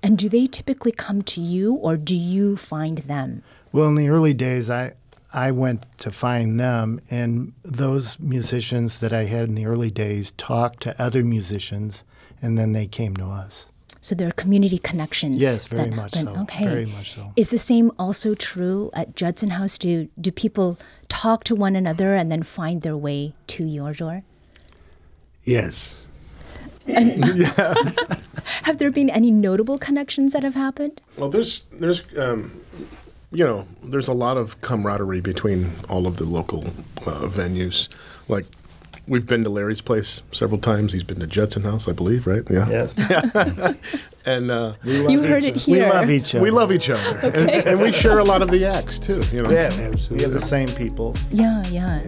And 0.02 0.16
do 0.16 0.28
they 0.28 0.46
typically 0.46 0.92
come 0.92 1.22
to 1.22 1.40
you, 1.40 1.74
or 1.74 1.96
do 1.96 2.16
you 2.16 2.56
find 2.56 2.98
them? 2.98 3.42
Well, 3.72 3.88
in 3.88 3.96
the 3.96 4.08
early 4.08 4.32
days, 4.32 4.70
I 4.70 4.92
I 5.32 5.50
went 5.50 5.84
to 5.98 6.10
find 6.10 6.58
them, 6.58 7.00
and 7.10 7.52
those 7.62 8.18
musicians 8.18 8.98
that 8.98 9.12
I 9.12 9.24
had 9.24 9.48
in 9.48 9.54
the 9.54 9.66
early 9.66 9.90
days 9.90 10.32
talked 10.32 10.80
to 10.82 11.00
other 11.00 11.22
musicians, 11.22 12.02
and 12.40 12.56
then 12.56 12.72
they 12.72 12.86
came 12.86 13.14
to 13.16 13.26
us. 13.26 13.66
So 14.00 14.14
there 14.14 14.28
are 14.28 14.32
community 14.32 14.78
connections. 14.78 15.36
Yes, 15.36 15.66
very 15.66 15.90
that 15.90 15.96
much 15.96 16.14
happen. 16.14 16.34
so. 16.34 16.40
Okay. 16.42 16.64
Very 16.64 16.86
much 16.86 17.14
so. 17.14 17.32
Is 17.36 17.50
the 17.50 17.58
same 17.58 17.90
also 17.98 18.34
true 18.34 18.90
at 18.94 19.16
Judson 19.16 19.50
House? 19.50 19.76
Do 19.76 20.08
do 20.20 20.30
people 20.30 20.78
talk 21.08 21.44
to 21.44 21.54
one 21.54 21.76
another 21.76 22.14
and 22.14 22.30
then 22.30 22.42
find 22.42 22.82
their 22.82 22.96
way 22.96 23.34
to 23.48 23.64
your 23.64 23.92
door? 23.92 24.22
Yes. 25.44 26.02
And 26.86 27.22
have 28.62 28.78
there 28.78 28.90
been 28.90 29.10
any 29.10 29.30
notable 29.30 29.78
connections 29.78 30.32
that 30.32 30.42
have 30.42 30.54
happened? 30.54 31.00
Well, 31.16 31.28
there's 31.28 31.64
there's 31.72 32.02
um, 32.16 32.52
you 33.30 33.44
know 33.44 33.66
there's 33.82 34.08
a 34.08 34.12
lot 34.12 34.36
of 34.36 34.60
camaraderie 34.62 35.20
between 35.20 35.70
all 35.88 36.06
of 36.06 36.16
the 36.16 36.24
local 36.24 36.64
uh, 37.06 37.26
venues. 37.28 37.88
Like 38.28 38.46
we've 39.06 39.26
been 39.26 39.42
to 39.44 39.50
Larry's 39.50 39.80
place 39.80 40.22
several 40.32 40.60
times. 40.60 40.92
He's 40.92 41.02
been 41.02 41.20
to 41.20 41.26
Judson 41.26 41.62
House, 41.62 41.88
I 41.88 41.92
believe, 41.92 42.26
right? 42.26 42.42
Yeah. 42.50 42.68
Yes. 42.68 42.94
and 44.26 44.50
uh, 44.50 44.74
We 44.84 44.98
love 44.98 45.10
You 45.10 45.22
heard 45.22 45.44
each 45.44 45.68
it 45.68 45.68
other. 45.68 45.72
We 45.72 45.80
love 45.82 46.10
each 46.10 46.34
other. 46.34 46.42
We 46.42 46.48
other. 46.50 46.56
love 46.58 46.72
each 46.72 46.90
other, 46.90 47.18
and, 47.22 47.36
Okay. 47.36 47.62
and 47.66 47.80
we 47.80 47.92
share 47.92 48.18
a 48.18 48.24
lot 48.24 48.42
of 48.42 48.50
the 48.50 48.64
acts 48.64 48.98
too. 48.98 49.20
You 49.32 49.42
know. 49.42 49.50
Yeah, 49.50 49.70
we 50.10 50.22
have 50.22 50.32
the 50.32 50.40
same 50.40 50.68
people. 50.68 51.14
Yeah, 51.30 51.62
yeah. 51.68 52.02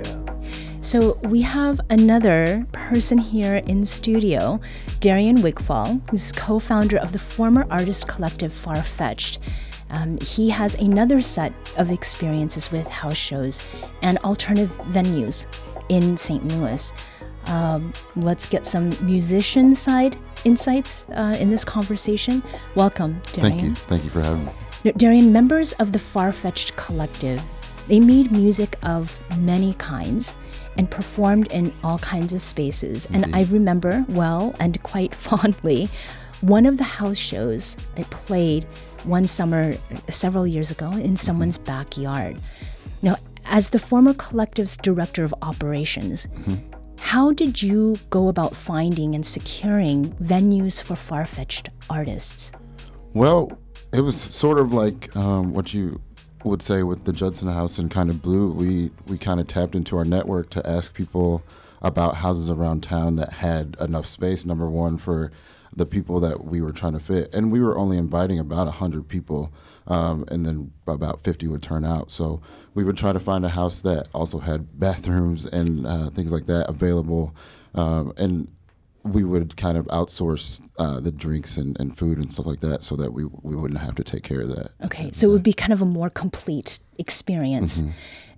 So 0.82 1.18
we 1.24 1.42
have 1.42 1.78
another 1.90 2.66
person 2.72 3.18
here 3.18 3.56
in 3.56 3.84
studio, 3.84 4.58
Darian 5.00 5.42
Wigfall, 5.42 6.00
who's 6.10 6.32
co-founder 6.32 6.96
of 6.96 7.12
the 7.12 7.18
former 7.18 7.66
artist 7.70 8.08
collective 8.08 8.50
Farfetched. 8.50 9.38
Um, 9.90 10.18
he 10.18 10.48
has 10.50 10.74
another 10.76 11.20
set 11.20 11.52
of 11.76 11.90
experiences 11.90 12.70
with 12.70 12.86
house 12.86 13.16
shows 13.16 13.60
and 14.02 14.18
alternative 14.18 14.76
venues 14.90 15.46
in 15.88 16.16
St. 16.16 16.46
Louis. 16.48 16.92
Um, 17.46 17.92
let's 18.16 18.46
get 18.46 18.66
some 18.66 18.90
musician 19.04 19.74
side 19.74 20.16
insights 20.44 21.06
uh, 21.14 21.36
in 21.38 21.50
this 21.50 21.64
conversation. 21.64 22.42
Welcome, 22.74 23.20
Darian. 23.32 23.58
Thank 23.58 23.62
you. 23.62 23.74
Thank 23.74 24.04
you 24.04 24.10
for 24.10 24.22
having 24.22 24.46
me. 24.46 24.52
Now, 24.84 24.92
Darian, 24.92 25.32
members 25.32 25.72
of 25.74 25.92
the 25.92 25.98
Farfetched 25.98 26.76
Collective, 26.76 27.42
they 27.88 28.00
made 28.00 28.30
music 28.30 28.76
of 28.82 29.18
many 29.38 29.74
kinds 29.74 30.36
and 30.78 30.90
performed 30.90 31.50
in 31.52 31.72
all 31.82 31.98
kinds 31.98 32.32
of 32.32 32.40
spaces. 32.40 33.06
And 33.12 33.34
I 33.34 33.42
remember 33.44 34.04
well 34.08 34.54
and 34.60 34.80
quite 34.82 35.14
fondly 35.28 35.88
one 36.40 36.66
of 36.66 36.78
the 36.78 36.84
house 36.84 37.18
shows 37.18 37.76
I 37.96 38.02
played 38.04 38.64
one 39.04 39.26
summer 39.26 39.74
several 40.08 40.46
years 40.46 40.70
ago 40.70 40.90
in 40.92 41.16
someone's 41.16 41.58
backyard. 41.58 42.38
Now, 43.02 43.16
as 43.44 43.70
the 43.70 43.78
former 43.78 44.14
collective's 44.14 44.76
director 44.76 45.24
of 45.24 45.34
operations, 45.42 46.28
how 47.00 47.32
did 47.32 47.62
you 47.62 47.96
go 48.10 48.28
about 48.28 48.54
finding 48.54 49.14
and 49.14 49.24
securing 49.24 50.10
venues 50.14 50.82
for 50.82 50.94
Farfetched 50.94 51.68
artists? 51.88 52.52
Well, 53.14 53.58
it 53.92 54.02
was 54.02 54.20
sort 54.20 54.60
of 54.60 54.72
like 54.72 55.14
um, 55.16 55.52
what 55.52 55.74
you 55.74 56.00
would 56.44 56.62
say 56.62 56.82
with 56.82 57.04
the 57.04 57.12
Judson 57.12 57.48
House 57.48 57.78
and 57.78 57.90
kind 57.90 58.08
of 58.08 58.22
Blue. 58.22 58.52
We 58.52 58.90
we 59.08 59.18
kind 59.18 59.40
of 59.40 59.48
tapped 59.48 59.74
into 59.74 59.96
our 59.96 60.04
network 60.04 60.50
to 60.50 60.66
ask 60.68 60.94
people 60.94 61.42
about 61.82 62.14
houses 62.14 62.50
around 62.50 62.82
town 62.82 63.16
that 63.16 63.32
had 63.32 63.76
enough 63.80 64.06
space. 64.06 64.44
Number 64.44 64.68
one 64.68 64.96
for 64.96 65.32
the 65.74 65.86
people 65.86 66.20
that 66.20 66.44
we 66.44 66.60
were 66.60 66.72
trying 66.72 66.94
to 66.94 67.00
fit, 67.00 67.34
and 67.34 67.52
we 67.52 67.60
were 67.60 67.78
only 67.78 67.96
inviting 67.96 68.38
about 68.38 68.68
hundred 68.68 69.08
people, 69.08 69.52
um, 69.86 70.24
and 70.28 70.44
then 70.44 70.72
about 70.86 71.22
fifty 71.22 71.46
would 71.46 71.62
turn 71.62 71.84
out. 71.84 72.10
So 72.10 72.40
we 72.74 72.84
would 72.84 72.96
try 72.96 73.12
to 73.12 73.20
find 73.20 73.44
a 73.44 73.48
house 73.48 73.80
that 73.82 74.08
also 74.12 74.38
had 74.38 74.78
bathrooms 74.78 75.46
and 75.46 75.86
uh, 75.86 76.10
things 76.10 76.32
like 76.32 76.46
that 76.46 76.68
available, 76.68 77.34
um, 77.74 78.12
and 78.16 78.48
we 79.02 79.24
would 79.24 79.56
kind 79.56 79.78
of 79.78 79.86
outsource 79.86 80.60
uh, 80.78 81.00
the 81.00 81.10
drinks 81.10 81.56
and, 81.56 81.78
and 81.80 81.96
food 81.96 82.18
and 82.18 82.30
stuff 82.30 82.44
like 82.44 82.60
that 82.60 82.82
so 82.84 82.96
that 82.96 83.14
we, 83.14 83.24
we 83.24 83.56
wouldn't 83.56 83.80
have 83.80 83.94
to 83.94 84.04
take 84.04 84.22
care 84.22 84.42
of 84.42 84.48
that. 84.48 84.72
Okay, 84.84 85.10
so 85.12 85.26
it 85.26 85.32
would 85.32 85.42
be 85.42 85.54
kind 85.54 85.72
of 85.72 85.80
a 85.80 85.86
more 85.86 86.10
complete 86.10 86.80
experience. 86.98 87.80
Mhm. 87.80 87.92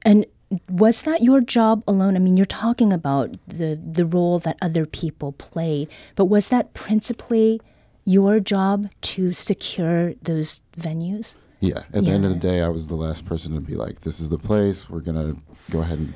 And 0.05 0.27
was 0.69 1.03
that 1.03 1.23
your 1.23 1.41
job 1.41 1.83
alone? 1.87 2.17
I 2.17 2.19
mean, 2.19 2.37
you're 2.37 2.47
talking 2.47 2.93
about 2.93 3.31
the 3.47 3.77
the 3.77 4.05
role 4.05 4.39
that 4.41 4.57
other 4.61 4.87
people 4.87 5.33
played, 5.33 5.89
but 6.17 6.27
was 6.27 6.49
that 6.49 6.75
principally 6.75 7.61
your 8.05 8.41
job 8.41 8.89
to 9.03 9.33
secure 9.33 10.15
those 10.23 10.61
venues? 10.77 11.37
Yeah, 11.61 11.85
at 11.93 12.05
the 12.05 12.11
end 12.11 12.25
of 12.25 12.31
the 12.31 12.39
day, 12.41 12.61
I 12.61 12.69
was 12.69 12.89
the 12.89 12.97
last 12.97 13.25
person 13.25 13.55
to 13.55 13.61
be 13.61 13.77
like, 13.77 14.01
this 14.01 14.19
is 14.19 14.31
the 14.31 14.39
place. 14.39 14.91
We're 14.91 14.99
going 15.01 15.37
to 15.37 15.41
go 15.71 15.81
ahead 15.81 15.99
and 15.99 16.13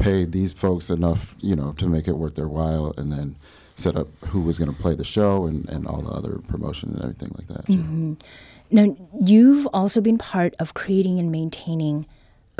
pay 0.00 0.24
these 0.24 0.52
folks 0.52 0.90
enough, 0.90 1.36
you 1.38 1.54
know, 1.54 1.70
to 1.74 1.86
make 1.86 2.08
it 2.08 2.14
worth 2.18 2.34
their 2.34 2.48
while 2.48 2.92
and 2.98 3.12
then 3.12 3.36
set 3.76 3.94
up 3.96 4.08
who 4.26 4.40
was 4.40 4.58
going 4.58 4.74
to 4.74 4.82
play 4.82 4.96
the 4.96 5.04
show 5.04 5.46
and, 5.46 5.68
and 5.68 5.86
all 5.86 6.02
the 6.02 6.10
other 6.10 6.40
promotion 6.48 6.90
and 6.90 7.02
everything 7.02 7.30
like 7.38 7.46
that. 7.46 7.64
hmm 7.66 8.14
Now, 8.72 8.96
you've 9.20 9.66
also 9.68 10.00
been 10.00 10.18
part 10.18 10.56
of 10.58 10.74
creating 10.74 11.20
and 11.20 11.30
maintaining 11.30 12.06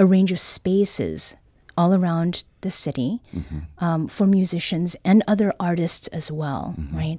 a 0.02 0.06
range 0.06 0.32
of 0.32 0.40
spaces 0.40 1.37
all 1.76 1.94
around 1.94 2.42
the 2.62 2.71
city 2.71 3.21
um, 3.78 4.09
for 4.09 4.26
musicians 4.26 4.97
and 5.04 5.23
other 5.28 5.54
artists 5.61 6.09
as 6.09 6.30
well, 6.30 6.75
right? 6.92 7.18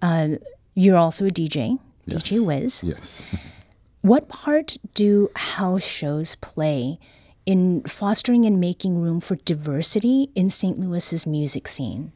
Um, 0.00 0.38
you're 0.74 0.96
also 0.96 1.26
a 1.26 1.30
DJ, 1.30 1.78
DJ 2.08 2.44
Wiz. 2.44 2.82
Yes. 2.82 3.24
What 4.00 4.28
part 4.28 4.76
do 4.92 5.30
house 5.34 5.82
shows 5.82 6.34
play 6.34 6.98
in 7.46 7.80
fostering 7.84 8.44
and 8.44 8.60
making 8.60 9.00
room 9.00 9.18
for 9.18 9.36
diversity 9.36 10.28
in 10.34 10.50
St. 10.50 10.78
Louis's 10.78 11.26
music 11.26 11.66
scene? 11.66 12.12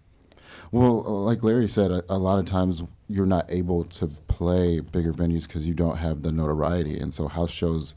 Well, 0.71 1.03
uh, 1.07 1.11
like 1.11 1.43
Larry 1.43 1.67
said, 1.67 1.91
a, 1.91 2.05
a 2.11 2.19
lot 2.19 2.38
of 2.38 2.45
times 2.45 2.83
you're 3.09 3.25
not 3.25 3.47
able 3.49 3.85
to 3.85 4.07
play 4.07 4.81
bigger 4.81 5.15
venues 5.15 5.47
because 5.47 5.67
you 5.67 5.73
don't 5.73 5.97
have 5.97 6.21
the 6.21 6.31
notoriety, 6.31 6.99
and 6.99 7.15
so 7.15 7.27
house 7.27 7.50
shows 7.50 7.95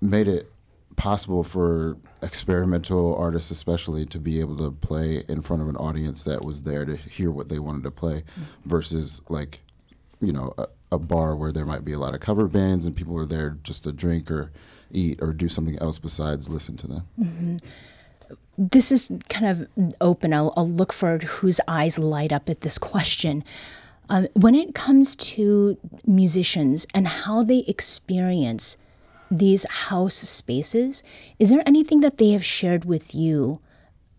made 0.00 0.26
it 0.26 0.50
possible 0.96 1.44
for 1.44 1.96
experimental 2.22 3.14
artists, 3.16 3.50
especially, 3.50 4.04
to 4.06 4.18
be 4.18 4.40
able 4.40 4.56
to 4.56 4.70
play 4.70 5.24
in 5.28 5.42
front 5.42 5.62
of 5.62 5.68
an 5.68 5.76
audience 5.76 6.24
that 6.24 6.44
was 6.44 6.62
there 6.62 6.84
to 6.84 6.96
hear 6.96 7.30
what 7.30 7.48
they 7.48 7.58
wanted 7.58 7.84
to 7.84 7.90
play, 7.90 8.24
versus 8.64 9.20
like, 9.28 9.60
you 10.20 10.32
know, 10.32 10.54
a, 10.58 10.66
a 10.92 10.98
bar 10.98 11.36
where 11.36 11.52
there 11.52 11.66
might 11.66 11.84
be 11.84 11.92
a 11.92 11.98
lot 11.98 12.14
of 12.14 12.20
cover 12.20 12.46
bands 12.48 12.86
and 12.86 12.96
people 12.96 13.16
are 13.18 13.26
there 13.26 13.58
just 13.62 13.84
to 13.84 13.92
drink 13.92 14.30
or 14.30 14.50
eat 14.90 15.18
or 15.20 15.32
do 15.32 15.48
something 15.48 15.78
else 15.80 15.98
besides 15.98 16.48
listen 16.48 16.76
to 16.76 16.86
them. 16.86 17.02
hmm 17.16 17.56
This 18.56 18.90
is 18.90 19.10
kind 19.28 19.46
of 19.46 19.68
open. 20.00 20.32
I'll, 20.32 20.54
I'll 20.56 20.68
look 20.68 20.92
for 20.92 21.18
whose 21.18 21.60
eyes 21.68 21.98
light 21.98 22.32
up 22.32 22.48
at 22.48 22.62
this 22.62 22.78
question. 22.78 23.44
Um, 24.08 24.28
when 24.34 24.54
it 24.54 24.74
comes 24.74 25.16
to 25.16 25.76
musicians 26.06 26.86
and 26.94 27.08
how 27.08 27.42
they 27.42 27.64
experience 27.66 28.76
these 29.30 29.66
house 29.68 30.16
spaces, 30.16 31.02
is 31.38 31.50
there 31.50 31.62
anything 31.66 32.00
that 32.00 32.18
they 32.18 32.30
have 32.30 32.44
shared 32.44 32.84
with 32.84 33.14
you 33.14 33.60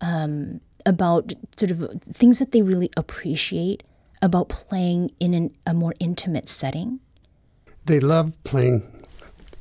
um, 0.00 0.60
about 0.84 1.32
sort 1.56 1.70
of 1.70 2.02
things 2.12 2.38
that 2.38 2.52
they 2.52 2.62
really 2.62 2.90
appreciate 2.96 3.82
about 4.20 4.48
playing 4.48 5.10
in 5.20 5.34
an, 5.34 5.54
a 5.66 5.74
more 5.74 5.94
intimate 6.00 6.48
setting? 6.48 7.00
they 7.88 8.00
love 8.00 8.32
playing 8.44 8.82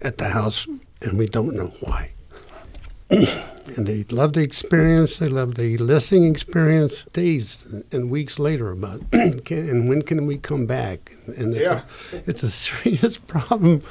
at 0.01 0.17
the 0.19 0.29
house, 0.29 0.67
and 1.01 1.17
we 1.17 1.27
don't 1.27 1.55
know 1.55 1.73
why. 1.79 2.11
And 3.09 3.87
they 3.87 4.03
love 4.09 4.33
the 4.33 4.41
experience. 4.41 5.17
They 5.17 5.29
love 5.29 5.55
the 5.55 5.77
listening 5.77 6.25
experience. 6.29 7.05
Days 7.13 7.65
and 7.91 8.09
weeks 8.09 8.39
later, 8.39 8.71
about 8.71 9.09
can, 9.11 9.69
and 9.69 9.89
when 9.89 10.01
can 10.01 10.25
we 10.25 10.37
come 10.37 10.65
back? 10.65 11.11
And 11.37 11.55
it's, 11.55 11.61
Yeah. 11.61 11.81
a, 12.11 12.29
it's 12.29 12.43
a 12.43 12.51
serious 12.65 13.17
problem 13.17 13.81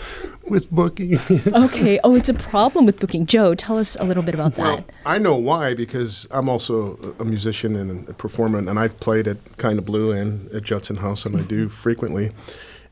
with 0.48 0.70
booking. 0.70 1.18
okay. 1.46 1.98
Oh, 2.04 2.14
it's 2.14 2.28
a 2.28 2.34
problem 2.34 2.86
with 2.86 3.00
booking. 3.00 3.26
Joe, 3.26 3.54
tell 3.54 3.78
us 3.78 3.96
a 3.96 4.04
little 4.04 4.22
bit 4.22 4.34
about 4.34 4.54
that. 4.56 4.64
Well, 4.64 4.84
I 5.04 5.18
know 5.18 5.36
why 5.36 5.74
because 5.74 6.26
I'm 6.30 6.48
also 6.48 6.98
a 7.18 7.24
musician 7.24 7.76
and 7.76 8.08
a 8.08 8.12
performer, 8.12 8.58
and 8.58 8.78
I've 8.78 8.98
played 9.00 9.28
at 9.28 9.56
Kind 9.56 9.78
of 9.78 9.84
Blue 9.84 10.12
and 10.12 10.50
at 10.52 10.62
Judson 10.62 10.96
House, 10.96 11.24
and 11.24 11.36
I 11.36 11.42
do 11.42 11.66
mm-hmm. 11.66 11.74
frequently. 11.74 12.32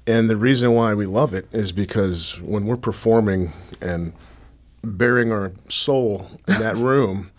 And 0.06 0.28
the 0.28 0.36
reason 0.36 0.72
why 0.74 0.92
we 0.92 1.06
love 1.06 1.32
it 1.32 1.46
is 1.50 1.72
because 1.72 2.40
when 2.42 2.66
we're 2.66 2.76
performing 2.76 3.54
and 3.80 4.12
bearing 4.84 5.32
our 5.32 5.52
soul 5.68 6.30
in 6.46 6.60
that 6.60 6.76
room, 6.90 7.30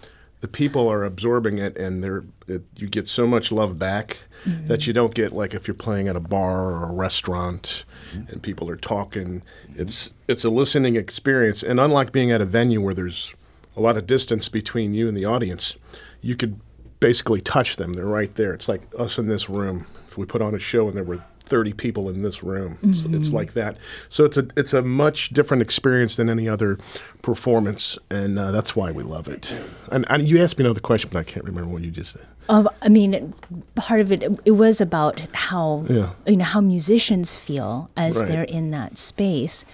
the 0.42 0.48
people 0.48 0.88
are 0.88 1.04
absorbing 1.04 1.58
it, 1.58 1.78
and 1.78 2.04
they're 2.04 2.24
it, 2.48 2.64
you 2.76 2.88
get 2.88 3.08
so 3.08 3.26
much 3.26 3.52
love 3.52 3.80
back 3.80 4.20
that 4.46 4.86
you 4.86 4.94
don't 4.94 5.16
get 5.16 5.34
like 5.34 5.56
if 5.56 5.68
you're 5.68 5.74
playing 5.74 6.08
at 6.08 6.16
a 6.16 6.20
bar 6.20 6.72
or 6.72 6.84
a 6.84 6.92
restaurant 6.92 7.84
mm-hmm. 8.14 8.32
and 8.32 8.44
people 8.44 8.70
are 8.70 8.76
talking. 8.76 9.42
It's 9.76 10.12
it's 10.28 10.44
a 10.44 10.50
listening 10.50 10.96
experience, 10.96 11.64
and 11.64 11.80
unlike 11.80 12.12
being 12.12 12.32
at 12.32 12.42
a 12.42 12.46
venue 12.46 12.82
where 12.82 12.94
there's 12.94 13.34
a 13.76 13.82
lot 13.82 13.98
of 13.98 14.06
distance 14.06 14.48
between 14.48 14.94
you 14.94 15.08
and 15.08 15.18
the 15.18 15.26
audience, 15.26 15.76
you 16.22 16.36
could 16.36 16.60
basically 17.00 17.42
touch 17.42 17.76
them. 17.78 17.94
They're 17.94 18.06
right 18.06 18.34
there. 18.36 18.54
It's 18.54 18.70
like 18.70 18.82
us 18.98 19.18
in 19.18 19.28
this 19.28 19.50
room. 19.50 19.88
If 20.08 20.18
we 20.18 20.26
put 20.26 20.42
on 20.42 20.56
a 20.56 20.60
show 20.60 20.88
and 20.88 20.96
there 20.96 21.04
were 21.04 21.24
30 21.46 21.74
people 21.74 22.10
in 22.10 22.22
this 22.24 22.44
room, 22.44 22.78
it's, 22.84 23.06
it's 23.06 23.30
Mhm. 23.30 23.34
like 23.34 23.54
that. 23.54 23.78
So 24.10 24.26
it's 24.26 24.38
a 24.38 24.48
it's 24.56 24.74
a 24.74 24.82
much 24.82 25.30
different 25.30 25.62
experience 25.62 26.16
than 26.16 26.30
any 26.30 26.50
other 26.50 26.78
performance, 27.22 27.98
and 28.10 28.38
uh, 28.38 28.52
that's 28.52 28.76
why 28.76 28.92
we 28.92 29.04
love 29.04 29.28
it. 29.28 29.54
And, 29.92 30.06
and 30.10 30.28
you 30.28 30.42
asked 30.42 30.58
me 30.58 30.66
another 30.66 30.80
question, 30.82 31.10
but 31.12 31.20
I 31.20 31.24
can't 31.24 31.46
remember 31.46 31.70
what 31.70 31.82
you 31.84 31.92
just 31.92 32.14
said. 32.14 32.26
Um, 32.50 32.70
I 32.82 32.90
mean, 32.90 33.34
part 33.76 34.02
of 34.02 34.12
it 34.12 34.24
it 34.46 34.52
was 34.52 34.80
about 34.82 35.20
how 35.34 35.86
Yeah. 35.90 36.10
you 36.28 36.38
know 36.38 36.46
how 36.46 36.62
musicians 36.62 37.36
feel 37.36 37.90
as 37.98 38.18
Right. 38.18 38.28
they're 38.28 38.44
in 38.44 38.72
that 38.72 38.98
space, 38.98 39.66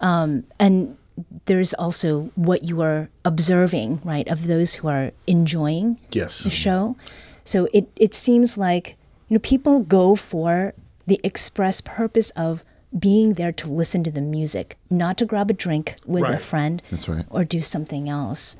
um, 0.00 0.44
and 0.58 0.96
there's 1.46 1.74
also 1.74 2.30
what 2.34 2.64
you 2.64 2.80
are 2.80 3.08
observing, 3.24 4.00
right, 4.04 4.26
of 4.28 4.46
those 4.46 4.76
who 4.76 4.88
are 4.88 5.10
enjoying 5.26 5.98
Yes. 6.12 6.40
the 6.44 6.50
show. 6.50 6.96
So 7.44 7.68
it 7.72 7.88
it 7.96 8.14
seems 8.14 8.56
like 8.56 8.96
you 9.28 9.34
know 9.36 9.40
people 9.40 9.80
go 9.80 10.14
for 10.16 10.72
the 11.10 11.20
express 11.24 11.80
purpose 11.80 12.30
of 12.30 12.62
being 12.96 13.34
there 13.34 13.50
to 13.50 13.68
listen 13.68 14.04
to 14.04 14.12
the 14.12 14.20
music, 14.20 14.78
not 14.88 15.18
to 15.18 15.26
grab 15.26 15.50
a 15.50 15.52
drink 15.52 15.96
with 16.06 16.22
a 16.24 16.38
friend 16.38 16.80
That's 16.90 17.08
right. 17.08 17.24
or 17.30 17.44
do 17.44 17.60
something 17.60 18.08
else. 18.08 18.56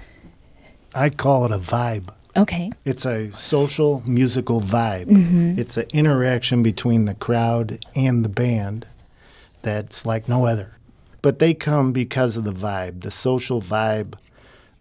I 0.92 1.10
call 1.10 1.44
it 1.44 1.52
a 1.52 1.58
vibe. 1.58 2.08
Okay. 2.36 2.72
It's 2.84 3.06
a 3.06 3.30
social 3.32 4.02
musical 4.04 4.60
vibe. 4.60 5.06
Mhm. 5.06 5.58
It's 5.58 5.76
an 5.76 5.86
interaction 5.92 6.62
between 6.64 7.04
the 7.04 7.14
crowd 7.14 7.78
and 7.94 8.24
the 8.24 8.28
band 8.28 8.88
that's 9.62 10.04
like 10.04 10.28
no 10.28 10.46
other. 10.46 10.72
But 11.22 11.38
they 11.38 11.54
come 11.54 11.92
because 11.92 12.36
of 12.36 12.42
the 12.42 12.52
vibe, 12.52 13.02
the 13.02 13.10
social 13.12 13.60
vibe. 13.62 14.14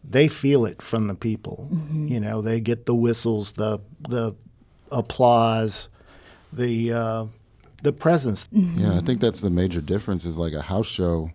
They 0.04 0.28
feel 0.28 0.66
it 0.66 0.82
from 0.82 1.08
the 1.08 1.14
people. 1.16 1.70
You 1.94 2.20
know, 2.20 2.42
they 2.42 2.60
get 2.62 2.86
the 2.88 2.96
whistles, 2.96 3.52
the 3.54 3.80
the 4.08 4.34
applause, 4.92 5.90
the 6.54 6.94
uh, 6.94 7.26
the 7.84 7.94
presence. 7.94 8.48
Yeah, 8.52 8.98
I 8.98 9.02
think 9.02 9.22
that's 9.22 9.42
the 9.42 9.50
major 9.50 9.82
difference 9.82 10.26
is 10.26 10.38
like 10.38 10.54
a 10.54 10.62
house 10.62 10.88
show, 10.88 11.32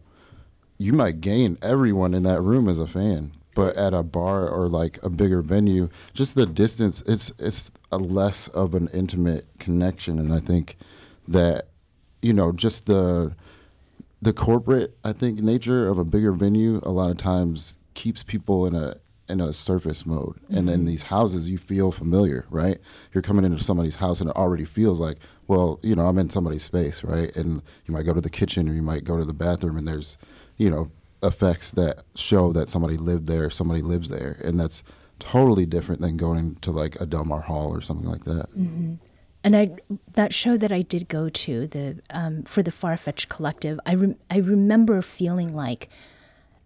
you 0.79 0.93
might 0.93 1.21
gain 1.21 1.59
everyone 1.63 2.15
in 2.15 2.23
that 2.25 2.41
room 2.41 2.69
as 2.69 2.79
a 2.79 2.87
fan. 2.87 3.33
But 3.55 3.77
at 3.77 3.95
a 3.95 4.03
bar 4.03 4.49
or 4.49 4.69
like 4.69 4.99
a 5.05 5.09
bigger 5.09 5.41
venue, 5.41 5.89
just 6.13 6.35
the 6.35 6.45
distance, 6.45 7.05
it's 7.07 7.33
it's 7.39 7.71
a 7.93 7.99
less 7.99 8.49
of 8.49 8.75
an 8.75 8.89
intimate 8.93 9.47
connection. 9.61 10.19
And 10.19 10.35
I 10.35 10.41
think 10.41 10.77
that, 11.29 11.69
you 12.21 12.33
know, 12.33 12.51
just 12.51 12.87
the 12.87 13.37
the 14.21 14.33
corporate, 14.33 14.97
I 15.05 15.13
think, 15.13 15.39
nature 15.39 15.87
of 15.87 15.99
a 15.99 16.05
bigger 16.05 16.33
venue 16.33 16.81
a 16.83 16.91
lot 16.91 17.11
of 17.11 17.17
times 17.17 17.79
keeps 17.95 18.25
people 18.25 18.67
in 18.67 18.75
a 18.75 18.97
in 19.29 19.41
a 19.41 19.53
surface 19.53 20.05
mode. 20.05 20.39
And 20.51 20.69
in 20.69 20.83
Mhm. 20.83 20.87
these 20.87 21.05
houses, 21.05 21.49
you 21.49 21.57
feel 21.59 21.91
familiar, 21.91 22.45
right? 22.51 22.79
You're 23.13 23.23
coming 23.23 23.45
into 23.45 23.63
somebody's 23.63 23.97
house 23.97 24.21
and 24.21 24.29
it 24.31 24.37
already 24.37 24.65
feels 24.65 25.01
like, 25.01 25.19
well, 25.49 25.79
you 25.83 25.95
know, 25.97 26.07
I'm 26.07 26.19
in 26.19 26.31
somebody's 26.31 26.63
space, 26.63 27.03
right? 27.03 27.35
And 27.37 27.63
you 27.87 27.95
might 27.95 28.03
go 28.05 28.13
to 28.13 28.21
the 28.21 28.31
kitchen 28.31 28.69
or 28.69 28.75
you 28.75 28.83
might 28.83 29.05
go 29.05 29.17
to 29.17 29.25
the 29.25 29.33
bathroom 29.33 29.77
and 29.77 29.89
there's, 29.89 30.17
you 30.57 30.69
know, 30.71 30.91
effects 31.23 31.71
that 31.73 32.03
show 32.15 32.53
that 32.53 32.69
somebody 32.69 32.97
lived 32.99 33.27
there, 33.27 33.49
somebody 33.49 33.81
lives 33.81 34.09
there. 34.11 34.37
And 34.45 34.61
that's 34.61 34.83
totally 35.21 35.65
different 35.65 36.03
than 36.03 36.17
going 36.19 36.57
to 36.57 36.71
like 36.71 37.01
a 37.01 37.07
Delmar 37.07 37.41
Hall 37.41 37.73
or 37.75 37.81
something 37.81 38.09
like 38.09 38.25
that. 38.25 38.51
hmm 38.51 38.95
And 39.43 39.57
I 39.57 39.71
that 40.15 40.35
show 40.35 40.57
that 40.59 40.71
I 40.73 40.83
did 40.83 41.09
go 41.09 41.29
to 41.31 41.67
the 41.67 42.01
um, 42.11 42.43
for 42.45 42.63
the 42.63 42.71
Farfetch 42.71 43.29
Collective, 43.29 43.79
I 43.87 43.95
rem- 43.95 44.17
I 44.31 44.39
remember 44.39 45.01
feeling 45.03 45.55
like 45.55 45.89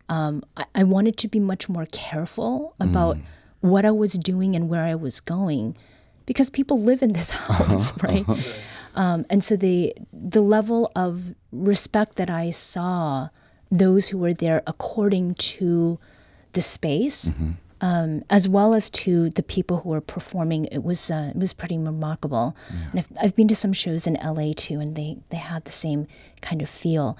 um, 0.08 0.42
I-, 0.56 0.66
I 0.74 0.84
wanted 0.84 1.16
to 1.18 1.28
be 1.28 1.40
much 1.40 1.68
more 1.68 1.86
careful 1.86 2.74
about 2.80 3.16
Mm. 3.16 3.22
what 3.60 3.84
I 3.84 3.90
was 3.90 4.12
doing 4.14 4.54
and 4.56 4.68
where 4.68 4.84
I 4.84 4.94
was 4.94 5.20
going, 5.20 5.76
because 6.26 6.48
people 6.50 6.78
live 6.80 7.02
in 7.02 7.12
this 7.12 7.30
house, 7.48 7.92
right? 8.02 8.24
Um, 8.94 9.24
and 9.30 9.42
so 9.44 9.56
the 9.56 9.94
the 10.12 10.40
level 10.40 10.90
of 10.96 11.34
respect 11.52 12.16
that 12.16 12.30
I 12.30 12.50
saw 12.52 13.28
those 13.70 14.08
who 14.08 14.18
were 14.18 14.34
there 14.34 14.62
according 14.66 15.34
to 15.34 15.98
the 16.52 16.62
space, 16.62 17.30
um, 17.80 18.22
as 18.30 18.48
well 18.48 18.74
as 18.74 18.90
to 18.90 19.30
the 19.30 19.42
people 19.42 19.78
who 19.80 19.90
were 19.90 20.00
performing, 20.00 20.64
it 20.66 20.82
was 20.82 21.10
uh, 21.10 21.32
it 21.34 21.38
was 21.38 21.52
pretty 21.52 21.78
remarkable. 21.78 22.56
And 22.90 23.00
I've, 23.00 23.12
I've 23.22 23.34
been 23.36 23.48
to 23.48 23.54
some 23.54 23.72
shows 23.72 24.06
in 24.06 24.14
LA 24.14 24.52
too, 24.56 24.80
and 24.80 24.96
they 24.96 25.18
they 25.30 25.36
had 25.36 25.64
the 25.64 25.70
same 25.72 26.06
kind 26.40 26.62
of 26.62 26.68
feel. 26.68 27.16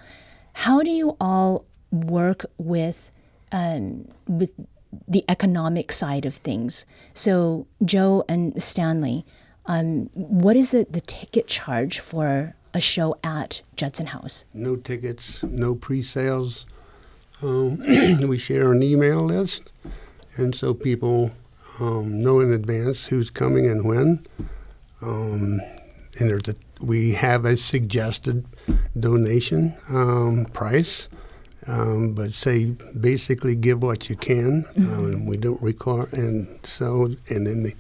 How 0.64 0.83
do 0.83 0.90
you 0.90 1.16
all 1.20 1.64
work 1.90 2.44
with 2.59 3.11
um, 3.53 4.09
with 4.27 4.51
the 5.07 5.24
economic 5.29 5.92
side 5.92 6.27
of 6.27 6.37
things? 6.37 6.87
So 7.14 7.66
Joe 7.85 8.24
and 8.29 8.61
Stanley, 8.62 9.24
um, 9.66 10.11
what 10.14 10.57
is 10.57 10.70
the, 10.70 10.87
the 10.88 11.01
ticket 11.01 11.46
charge 11.46 12.01
for 12.01 12.55
a 12.74 12.81
show 12.81 13.16
at 13.24 13.62
Judson 13.77 14.07
House? 14.07 14.44
no 14.55 14.77
tickets, 14.77 15.42
no 15.42 15.74
pre-sales. 15.74 16.66
Um, 17.42 17.79
we 18.29 18.38
share 18.38 18.72
an 18.72 18.83
email 18.83 19.24
list, 19.24 19.70
and 20.37 20.55
so 20.55 20.74
people 20.74 21.31
um, 21.81 22.22
know 22.22 22.40
in 22.40 22.53
advance 22.53 23.07
who's 23.07 23.31
coming 23.31 23.66
and 23.66 23.85
when. 23.85 24.27
Um, 25.01 25.61
and 26.18 26.31
there's 26.31 26.48
a, 26.48 26.57
we 26.81 27.12
have 27.12 27.44
a 27.44 27.57
suggested 27.57 28.44
donation 28.98 29.74
um, 29.88 30.46
price, 30.46 31.09
um, 31.68 32.14
but 32.14 32.33
say 32.33 32.76
basically 33.00 33.54
give 33.54 33.83
what 33.83 34.09
you 34.09 34.16
can. 34.16 34.64
Um, 34.76 35.26
we 35.26 35.37
don't 35.37 35.62
require, 35.62 36.09
and 36.12 36.59
so 36.64 37.14
and 37.28 37.46
then 37.46 37.62
the, 37.62 37.74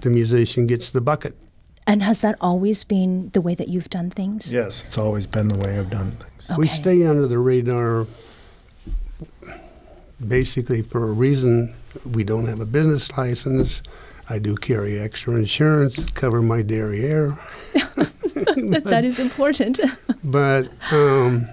the 0.00 0.10
musician 0.10 0.66
gets 0.66 0.90
the 0.90 1.00
bucket. 1.00 1.34
And 1.86 2.02
has 2.04 2.20
that 2.20 2.36
always 2.40 2.84
been 2.84 3.30
the 3.30 3.40
way 3.40 3.56
that 3.56 3.66
you've 3.68 3.90
done 3.90 4.10
things? 4.10 4.52
Yes, 4.52 4.84
it's 4.84 4.96
always 4.96 5.26
been 5.26 5.48
the 5.48 5.58
way 5.58 5.78
I've 5.78 5.90
done 5.90 6.12
things. 6.12 6.50
We 6.56 6.68
stay 6.68 7.04
under 7.04 7.26
the 7.26 7.38
radar 7.38 8.06
basically 10.26 10.82
for 10.82 11.08
a 11.08 11.12
reason. 11.12 11.74
We 12.10 12.24
don't 12.24 12.46
have 12.46 12.60
a 12.60 12.66
business 12.66 13.10
license. 13.16 13.82
I 14.28 14.38
do 14.38 14.54
carry 14.54 14.98
extra 14.98 15.34
insurance, 15.34 15.98
cover 16.14 16.40
my 16.42 16.62
derriere. 16.62 17.36
that 17.74 19.02
is 19.04 19.18
important. 19.18 19.80
but 20.24 20.68
um, 20.92 21.48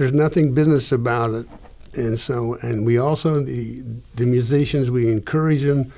there's 0.00 0.12
nothing 0.14 0.54
business 0.54 0.90
about 0.92 1.34
it. 1.34 1.46
And 1.94 2.18
so, 2.18 2.56
and 2.62 2.86
we 2.86 2.96
also, 2.96 3.42
the, 3.42 3.82
the 4.14 4.24
musicians, 4.24 4.90
we 4.90 5.12
encourage 5.12 5.60
them 5.62 5.92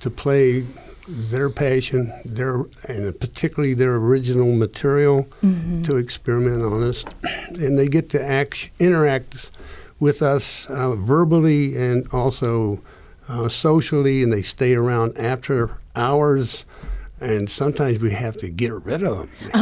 to 0.00 0.08
play 0.08 0.64
their 1.06 1.50
passion, 1.50 2.10
their, 2.24 2.64
and 2.88 3.20
particularly 3.20 3.74
their 3.74 3.96
original 3.96 4.52
material 4.56 5.28
Mhm. 5.44 5.84
to 5.84 5.96
experiment 5.98 6.62
on 6.62 6.82
us. 6.82 7.04
And 7.50 7.78
they 7.78 7.88
get 7.88 8.08
to 8.10 8.24
act, 8.24 8.70
interact 8.78 9.50
with 10.00 10.22
us 10.22 10.66
uh, 10.70 10.94
verbally 10.96 11.76
and 11.76 12.08
also 12.12 12.80
uh, 13.28 13.50
socially, 13.50 14.22
and 14.22 14.32
they 14.32 14.40
stay 14.42 14.74
around 14.74 15.18
after 15.18 15.76
hours. 15.94 16.64
And 17.20 17.48
sometimes 17.50 17.98
we 17.98 18.10
have 18.10 18.36
to 18.38 18.48
get 18.48 18.72
rid 18.72 19.02
of 19.02 19.18
them. 19.18 19.30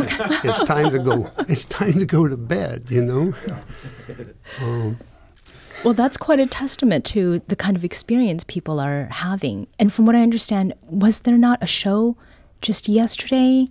it's 0.45 0.65
time 0.65 0.91
to 0.91 0.99
go. 0.99 1.31
It's 1.49 1.65
time 1.67 1.95
to 1.95 2.07
go 2.07 2.27
to 2.27 2.37
bed. 2.37 2.91
You 2.91 3.05
know. 3.05 3.35
Um, 4.61 4.99
Well, 5.85 5.95
that's 5.95 6.17
quite 6.17 6.41
a 6.41 6.47
testament 6.47 7.05
to 7.07 7.43
the 7.47 7.57
kind 7.57 7.77
of 7.77 7.85
experience 7.85 8.43
people 8.43 8.81
are 8.81 9.05
having. 9.11 9.67
And 9.79 9.93
from 9.93 10.07
what 10.07 10.17
I 10.17 10.23
understand, 10.23 10.73
was 10.89 11.21
there 11.21 11.37
not 11.37 11.63
a 11.63 11.67
show 11.67 12.17
just 12.65 12.89
yesterday 12.89 13.69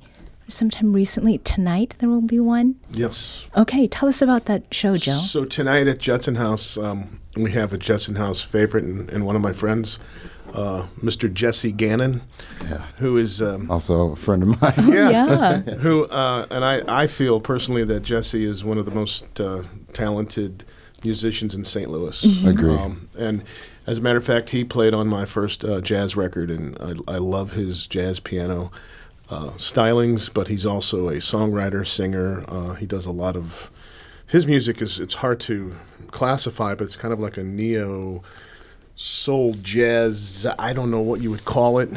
or 0.47 0.51
sometime 0.51 0.93
recently. 0.93 1.39
Tonight 1.39 1.95
there 1.99 2.09
will 2.09 2.21
be 2.21 2.39
one. 2.39 2.75
Yes. 2.91 3.45
Okay, 3.57 3.87
tell 3.87 4.07
us 4.07 4.21
about 4.21 4.45
that 4.45 4.71
show, 4.73 4.95
Joe. 4.95 5.17
So 5.17 5.45
tonight 5.45 5.87
at 5.87 5.97
Judson 5.97 6.35
House, 6.35 6.77
um, 6.77 7.19
we 7.35 7.51
have 7.53 7.73
a 7.73 7.77
Judson 7.77 8.15
House 8.15 8.41
favorite 8.41 8.83
and, 8.83 9.09
and 9.09 9.25
one 9.25 9.35
of 9.35 9.41
my 9.41 9.53
friends, 9.53 9.97
uh, 10.53 10.87
Mr. 11.01 11.31
Jesse 11.33 11.71
Gannon, 11.71 12.21
who 12.97 13.17
is 13.17 13.41
um, 13.41 13.69
also 13.71 14.11
a 14.11 14.15
friend 14.15 14.43
of 14.43 14.61
mine. 14.61 14.93
yeah, 14.93 15.59
who 15.61 16.05
uh, 16.05 16.45
and 16.51 16.63
I, 16.63 17.03
I 17.03 17.07
feel 17.07 17.39
personally 17.41 17.83
that 17.85 18.01
Jesse 18.01 18.45
is 18.45 18.63
one 18.63 18.77
of 18.77 18.85
the 18.85 18.91
most 18.91 19.41
uh, 19.41 19.63
talented 19.93 20.63
musicians 21.03 21.53
in 21.55 21.65
St. 21.65 21.89
Louis. 21.89 22.21
Mhm. 22.23 22.47
Agree. 22.49 22.75
Um, 22.75 23.09
and 23.17 23.43
as 23.85 23.97
a 23.97 24.01
matter 24.01 24.17
of 24.19 24.25
fact, 24.25 24.51
he 24.51 24.63
played 24.63 24.93
on 24.93 25.07
my 25.07 25.25
first 25.25 25.65
uh, 25.65 25.81
jazz 25.81 26.15
record, 26.15 26.49
and 26.49 26.77
I, 27.07 27.15
I 27.15 27.17
love 27.17 27.51
his 27.53 27.85
jazz 27.87 28.19
piano 28.19 28.71
uh, 29.29 29.49
stylings. 29.57 30.33
But 30.33 30.47
he's 30.47 30.65
also 30.65 31.09
a 31.09 31.15
songwriter, 31.15 31.85
singer. 31.85 32.45
Uh, 32.47 32.75
he 32.75 32.85
does 32.85 33.05
a 33.05 33.11
lot 33.11 33.35
of 33.35 33.69
his 34.27 34.45
music 34.47 34.81
is 34.81 34.99
it's 34.99 35.15
hard 35.15 35.39
to 35.41 35.75
classify, 36.11 36.75
but 36.75 36.85
it's 36.85 36.95
kind 36.95 37.13
of 37.13 37.19
like 37.19 37.37
a 37.37 37.43
neo 37.43 38.23
soul 38.95 39.53
jazz. 39.61 40.45
I 40.59 40.73
don't 40.73 40.91
know 40.91 41.01
what 41.01 41.21
you 41.21 41.31
would 41.31 41.45
call 41.45 41.79
it. 41.79 41.89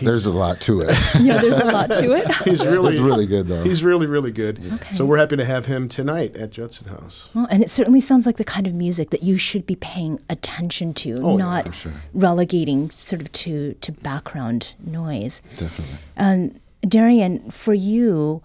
There's 0.00 0.26
a 0.26 0.32
lot 0.32 0.60
to 0.60 0.82
it. 0.82 0.96
Yeah, 1.20 1.38
there's 1.38 1.58
a 1.58 1.64
lot 1.64 1.90
to 1.90 2.12
it. 2.12 2.32
He's 2.44 2.64
really 2.64 2.92
It's 2.92 3.00
really 3.00 3.26
good, 3.26 3.48
though. 3.48 3.64
He's 3.64 3.82
really 3.82 4.06
really 4.06 4.30
good. 4.30 4.60
Okay. 4.74 4.94
So 4.94 5.04
we're 5.04 5.18
happy 5.18 5.36
to 5.36 5.44
have 5.44 5.66
him 5.66 5.88
tonight 5.88 6.36
at 6.36 6.50
Judson 6.50 6.86
House. 6.86 7.28
Well, 7.34 7.48
and 7.50 7.62
it 7.64 7.68
certainly 7.70 8.00
sounds 8.00 8.24
like 8.24 8.36
the 8.36 8.44
kind 8.44 8.68
of 8.68 8.74
music 8.74 9.10
that 9.10 9.24
you 9.24 9.36
should 9.38 9.66
be 9.66 9.74
paying 9.74 10.20
attention 10.30 10.94
to, 10.94 11.20
Oh, 11.24 11.36
not 11.36 11.66
for 11.66 11.72
sure. 11.72 11.92
relegating 12.14 12.90
sort 12.90 13.20
of 13.22 13.32
to, 13.32 13.74
to 13.74 13.90
background 13.90 14.74
noise. 14.84 15.42
Definitely. 15.56 15.98
Um, 16.16 16.60
Darian, 16.86 17.50
for 17.50 17.74
you, 17.74 18.40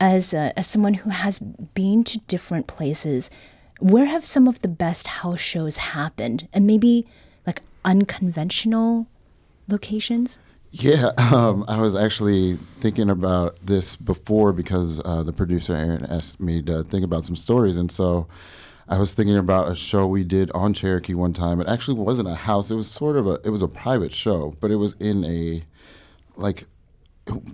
as, 0.00 0.32
a, 0.32 0.58
as 0.58 0.66
someone 0.66 0.94
who 0.94 1.10
has 1.10 1.38
been 1.38 2.02
to 2.04 2.18
different 2.20 2.66
places, 2.66 3.28
where 3.78 4.06
have 4.06 4.24
some 4.24 4.48
of 4.48 4.62
the 4.62 4.68
best 4.68 5.06
house 5.06 5.40
shows 5.40 5.76
happened? 5.76 6.48
And 6.54 6.66
maybe 6.66 7.04
like 7.04 7.12
unconventional 7.84 9.06
locations? 9.68 10.38
Yeah, 10.70 11.12
um, 11.18 11.64
I 11.68 11.80
was 11.80 11.94
actually 11.94 12.56
thinking 12.80 13.10
about 13.10 13.56
this 13.64 13.96
before 13.96 14.52
because 14.52 15.00
uh, 15.04 15.22
the 15.22 15.32
producer 15.32 15.74
Aaron 15.74 16.04
asked 16.06 16.40
me 16.40 16.62
to 16.62 16.82
think 16.82 17.04
about 17.04 17.24
some 17.24 17.36
stories, 17.36 17.76
and 17.76 17.90
so 17.90 18.26
I 18.88 18.98
was 18.98 19.14
thinking 19.14 19.36
about 19.36 19.70
a 19.70 19.74
show 19.74 20.06
we 20.06 20.24
did 20.24 20.50
on 20.52 20.74
Cherokee 20.74 21.14
one 21.14 21.32
time. 21.32 21.60
It 21.60 21.68
actually 21.68 21.98
wasn't 21.98 22.28
a 22.28 22.34
house; 22.34 22.70
it 22.70 22.74
was 22.74 22.90
sort 22.90 23.16
of 23.16 23.26
a 23.26 23.40
it 23.44 23.50
was 23.50 23.62
a 23.62 23.68
private 23.68 24.12
show, 24.12 24.56
but 24.60 24.70
it 24.70 24.76
was 24.76 24.94
in 24.94 25.24
a 25.24 25.62
like 26.36 26.66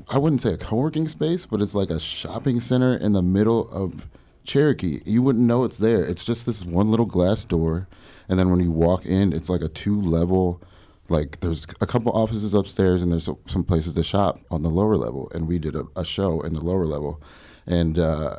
I 0.08 0.18
wouldn't 0.18 0.40
say 0.40 0.54
a 0.54 0.56
co-working 0.56 1.06
space, 1.06 1.46
but 1.46 1.60
it's 1.60 1.74
like 1.74 1.90
a 1.90 2.00
shopping 2.00 2.60
center 2.60 2.96
in 2.96 3.12
the 3.12 3.22
middle 3.22 3.70
of 3.70 4.08
Cherokee. 4.44 5.00
You 5.04 5.22
wouldn't 5.22 5.44
know 5.44 5.64
it's 5.64 5.76
there. 5.76 6.04
It's 6.04 6.24
just 6.24 6.46
this 6.46 6.64
one 6.64 6.90
little 6.90 7.06
glass 7.06 7.44
door, 7.44 7.88
and 8.28 8.38
then 8.38 8.50
when 8.50 8.60
you 8.60 8.70
walk 8.70 9.06
in, 9.06 9.32
it's 9.32 9.48
like 9.48 9.62
a 9.62 9.68
two-level. 9.68 10.62
Like 11.08 11.40
there's 11.40 11.66
a 11.80 11.86
couple 11.86 12.12
offices 12.12 12.54
upstairs, 12.54 13.02
and 13.02 13.12
there's 13.12 13.28
some 13.46 13.64
places 13.64 13.94
to 13.94 14.04
shop 14.04 14.38
on 14.50 14.62
the 14.62 14.70
lower 14.70 14.96
level. 14.96 15.30
And 15.34 15.48
we 15.48 15.58
did 15.58 15.74
a, 15.74 15.84
a 15.96 16.04
show 16.04 16.40
in 16.42 16.54
the 16.54 16.60
lower 16.60 16.86
level, 16.86 17.22
and 17.66 17.98
uh, 17.98 18.38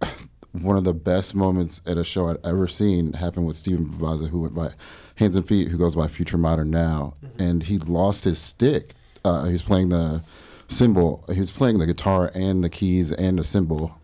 one 0.52 0.76
of 0.76 0.84
the 0.84 0.94
best 0.94 1.34
moments 1.34 1.80
at 1.86 1.96
a 1.96 2.04
show 2.04 2.28
I'd 2.28 2.44
ever 2.44 2.66
seen 2.66 3.12
happened 3.12 3.46
with 3.46 3.56
Steven 3.56 3.86
Bavaza, 3.86 4.28
who 4.28 4.40
went 4.40 4.54
by 4.54 4.70
Hands 5.16 5.34
and 5.36 5.46
Feet, 5.46 5.68
who 5.68 5.78
goes 5.78 5.94
by 5.94 6.08
Future 6.08 6.38
Modern 6.38 6.70
now, 6.70 7.14
and 7.38 7.62
he 7.62 7.78
lost 7.78 8.24
his 8.24 8.38
stick. 8.38 8.94
Uh, 9.24 9.44
he 9.44 9.52
was 9.52 9.62
playing 9.62 9.88
the 9.90 10.22
cymbal. 10.68 11.24
He 11.32 11.40
was 11.40 11.50
playing 11.50 11.78
the 11.78 11.86
guitar 11.86 12.30
and 12.34 12.62
the 12.62 12.70
keys 12.70 13.12
and 13.12 13.38
the 13.38 13.44
cymbal, 13.44 13.98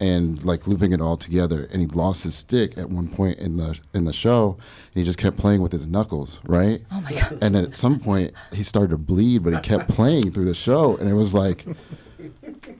and 0.00 0.42
like 0.44 0.66
looping 0.66 0.92
it 0.92 1.00
all 1.00 1.16
together. 1.16 1.68
And 1.70 1.80
he 1.80 1.86
lost 1.86 2.24
his 2.24 2.34
stick 2.34 2.76
at 2.78 2.88
one 2.90 3.08
point 3.08 3.38
in 3.38 3.58
the 3.58 3.78
in 3.94 4.04
the 4.04 4.12
show, 4.12 4.56
and 4.58 4.94
he 4.94 5.04
just 5.04 5.18
kept 5.18 5.36
playing 5.36 5.60
with 5.60 5.72
his 5.72 5.86
knuckles, 5.86 6.40
right? 6.46 6.82
Oh 6.90 7.00
my 7.02 7.12
god! 7.12 7.38
And 7.42 7.54
then 7.54 7.64
at 7.64 7.76
some 7.76 8.00
point 8.00 8.32
he 8.52 8.62
started 8.62 8.90
to 8.90 8.98
bleed, 8.98 9.44
but 9.44 9.52
he 9.52 9.60
kept 9.60 9.88
playing 9.88 10.32
through 10.32 10.46
the 10.46 10.54
show, 10.54 10.96
and 10.96 11.08
it 11.08 11.14
was 11.14 11.34
like. 11.34 11.64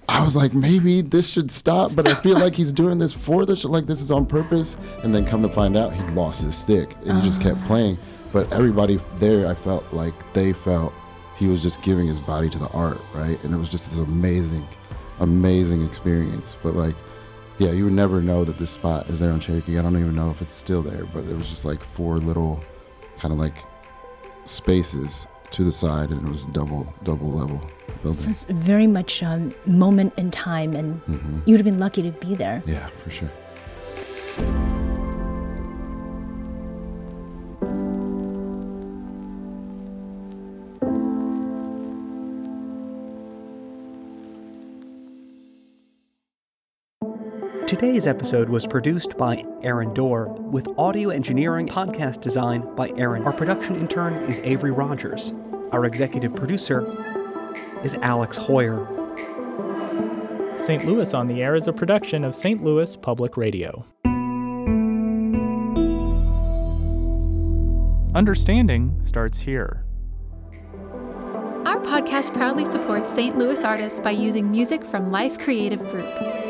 I 0.09 0.25
was 0.25 0.35
like, 0.35 0.53
maybe 0.53 1.03
this 1.03 1.31
should 1.31 1.51
stop, 1.51 1.95
but 1.95 2.07
I 2.07 2.15
feel 2.15 2.39
like 2.39 2.55
he's 2.55 2.73
doing 2.73 2.99
this 2.99 3.13
for 3.13 3.47
the 3.47 3.55
show, 3.55 3.69
like 3.69 3.87
this 3.87 4.01
is 4.01 4.11
on 4.11 4.27
purpose. 4.27 4.77
And 5.03 5.15
then 5.15 5.25
come 5.25 5.41
to 5.43 5.49
find 5.49 5.77
out, 5.77 5.93
he 5.93 6.03
lost 6.15 6.43
his 6.43 6.57
stick 6.57 6.95
and 7.07 7.17
he 7.17 7.23
just 7.23 7.41
ah. 7.41 7.45
kept 7.45 7.65
playing. 7.65 7.97
But 8.33 8.53
everybody 8.53 8.99
there, 9.19 9.47
I 9.47 9.55
felt 9.55 9.91
like 9.93 10.15
they 10.35 10.53
felt 10.53 10.93
he 11.37 11.47
was 11.47 11.63
just 11.63 11.81
giving 11.83 12.07
his 12.07 12.21
body 12.21 12.51
to 12.51 12.59
the 12.59 12.69
art, 12.69 13.01
right? 13.15 13.43
And 13.45 13.55
it 13.55 13.57
was 13.57 13.71
just 13.71 13.89
this 13.89 13.99
amazing, 13.99 14.67
amazing 15.21 15.85
experience. 15.87 16.57
But 16.63 16.75
like, 16.75 16.97
yeah, 17.61 17.71
you 17.73 17.85
would 17.85 17.93
never 17.93 18.21
know 18.23 18.45
that 18.45 18.59
this 18.59 18.71
spot 18.71 19.09
is 19.11 19.21
there 19.21 19.31
on 19.31 19.39
Cherokee. 19.39 19.79
I 19.79 19.83
don't 19.83 19.97
even 19.97 20.15
know 20.17 20.31
if 20.31 20.41
it's 20.43 20.53
still 20.55 20.83
there, 20.83 21.05
but 21.05 21.25
it 21.25 21.37
was 21.37 21.49
just 21.49 21.65
like 21.65 21.83
four 21.85 22.17
little, 22.19 22.59
kind 23.19 23.33
of 23.33 23.39
like 23.39 23.55
spaces 24.47 25.29
to 25.51 25.63
the 25.63 25.71
side, 25.73 26.11
and 26.11 26.23
it 26.27 26.29
was 26.29 26.45
double, 26.45 26.93
double 27.05 27.31
level 27.31 27.61
building. 28.03 28.21
So 28.21 28.31
it's 28.31 28.45
very 28.49 28.87
much 28.87 29.23
um, 29.23 29.53
moment 29.67 30.15
in 30.17 30.31
time, 30.31 30.75
and 30.75 31.05
Mhm. 31.07 31.43
you 31.45 31.53
would 31.53 31.61
have 31.61 31.65
been 31.73 31.79
lucky 31.81 32.03
to 32.03 32.13
be 32.27 32.35
there. 32.35 32.63
Yeah, 32.67 32.87
for 33.05 33.11
sure. 33.11 33.31
Today's 47.81 48.07
episode 48.07 48.51
was 48.51 48.67
produced 48.67 49.17
by 49.17 49.43
Aaron 49.63 49.95
Dorr, 49.95 50.27
with 50.27 50.69
audio 50.77 51.09
engineering 51.09 51.67
podcast 51.67 52.21
design 52.21 52.75
by 52.75 52.91
Aaron. 52.99 53.23
Our 53.23 53.33
production 53.33 53.75
intern 53.75 54.17
is 54.25 54.39
Avery 54.41 54.71
Rogers. 54.71 55.33
Our 55.73 55.87
executive 55.87 56.37
producer 56.37 56.85
is 57.83 57.95
Alex 58.03 58.39
Heuer. 58.39 58.87
St. 60.61 60.85
Louis 60.85 61.15
on 61.15 61.27
the 61.27 61.43
Air 61.43 61.57
is 61.57 61.69
a 61.69 61.73
production 61.73 62.23
of 62.23 62.37
St. 62.37 62.63
Louis 62.63 62.97
Public 62.97 63.39
Radio. 63.39 63.87
Understanding 68.15 69.01
starts 69.05 69.41
here. 69.41 69.87
Our 71.65 71.81
podcast 71.81 72.35
proudly 72.35 72.67
supports 72.67 73.11
St. 73.11 73.39
Louis 73.39 73.65
artists 73.65 74.01
by 74.01 74.11
using 74.11 74.51
music 74.51 74.85
from 74.85 75.11
Life 75.11 75.39
Creative 75.39 75.81
Group. 75.91 76.50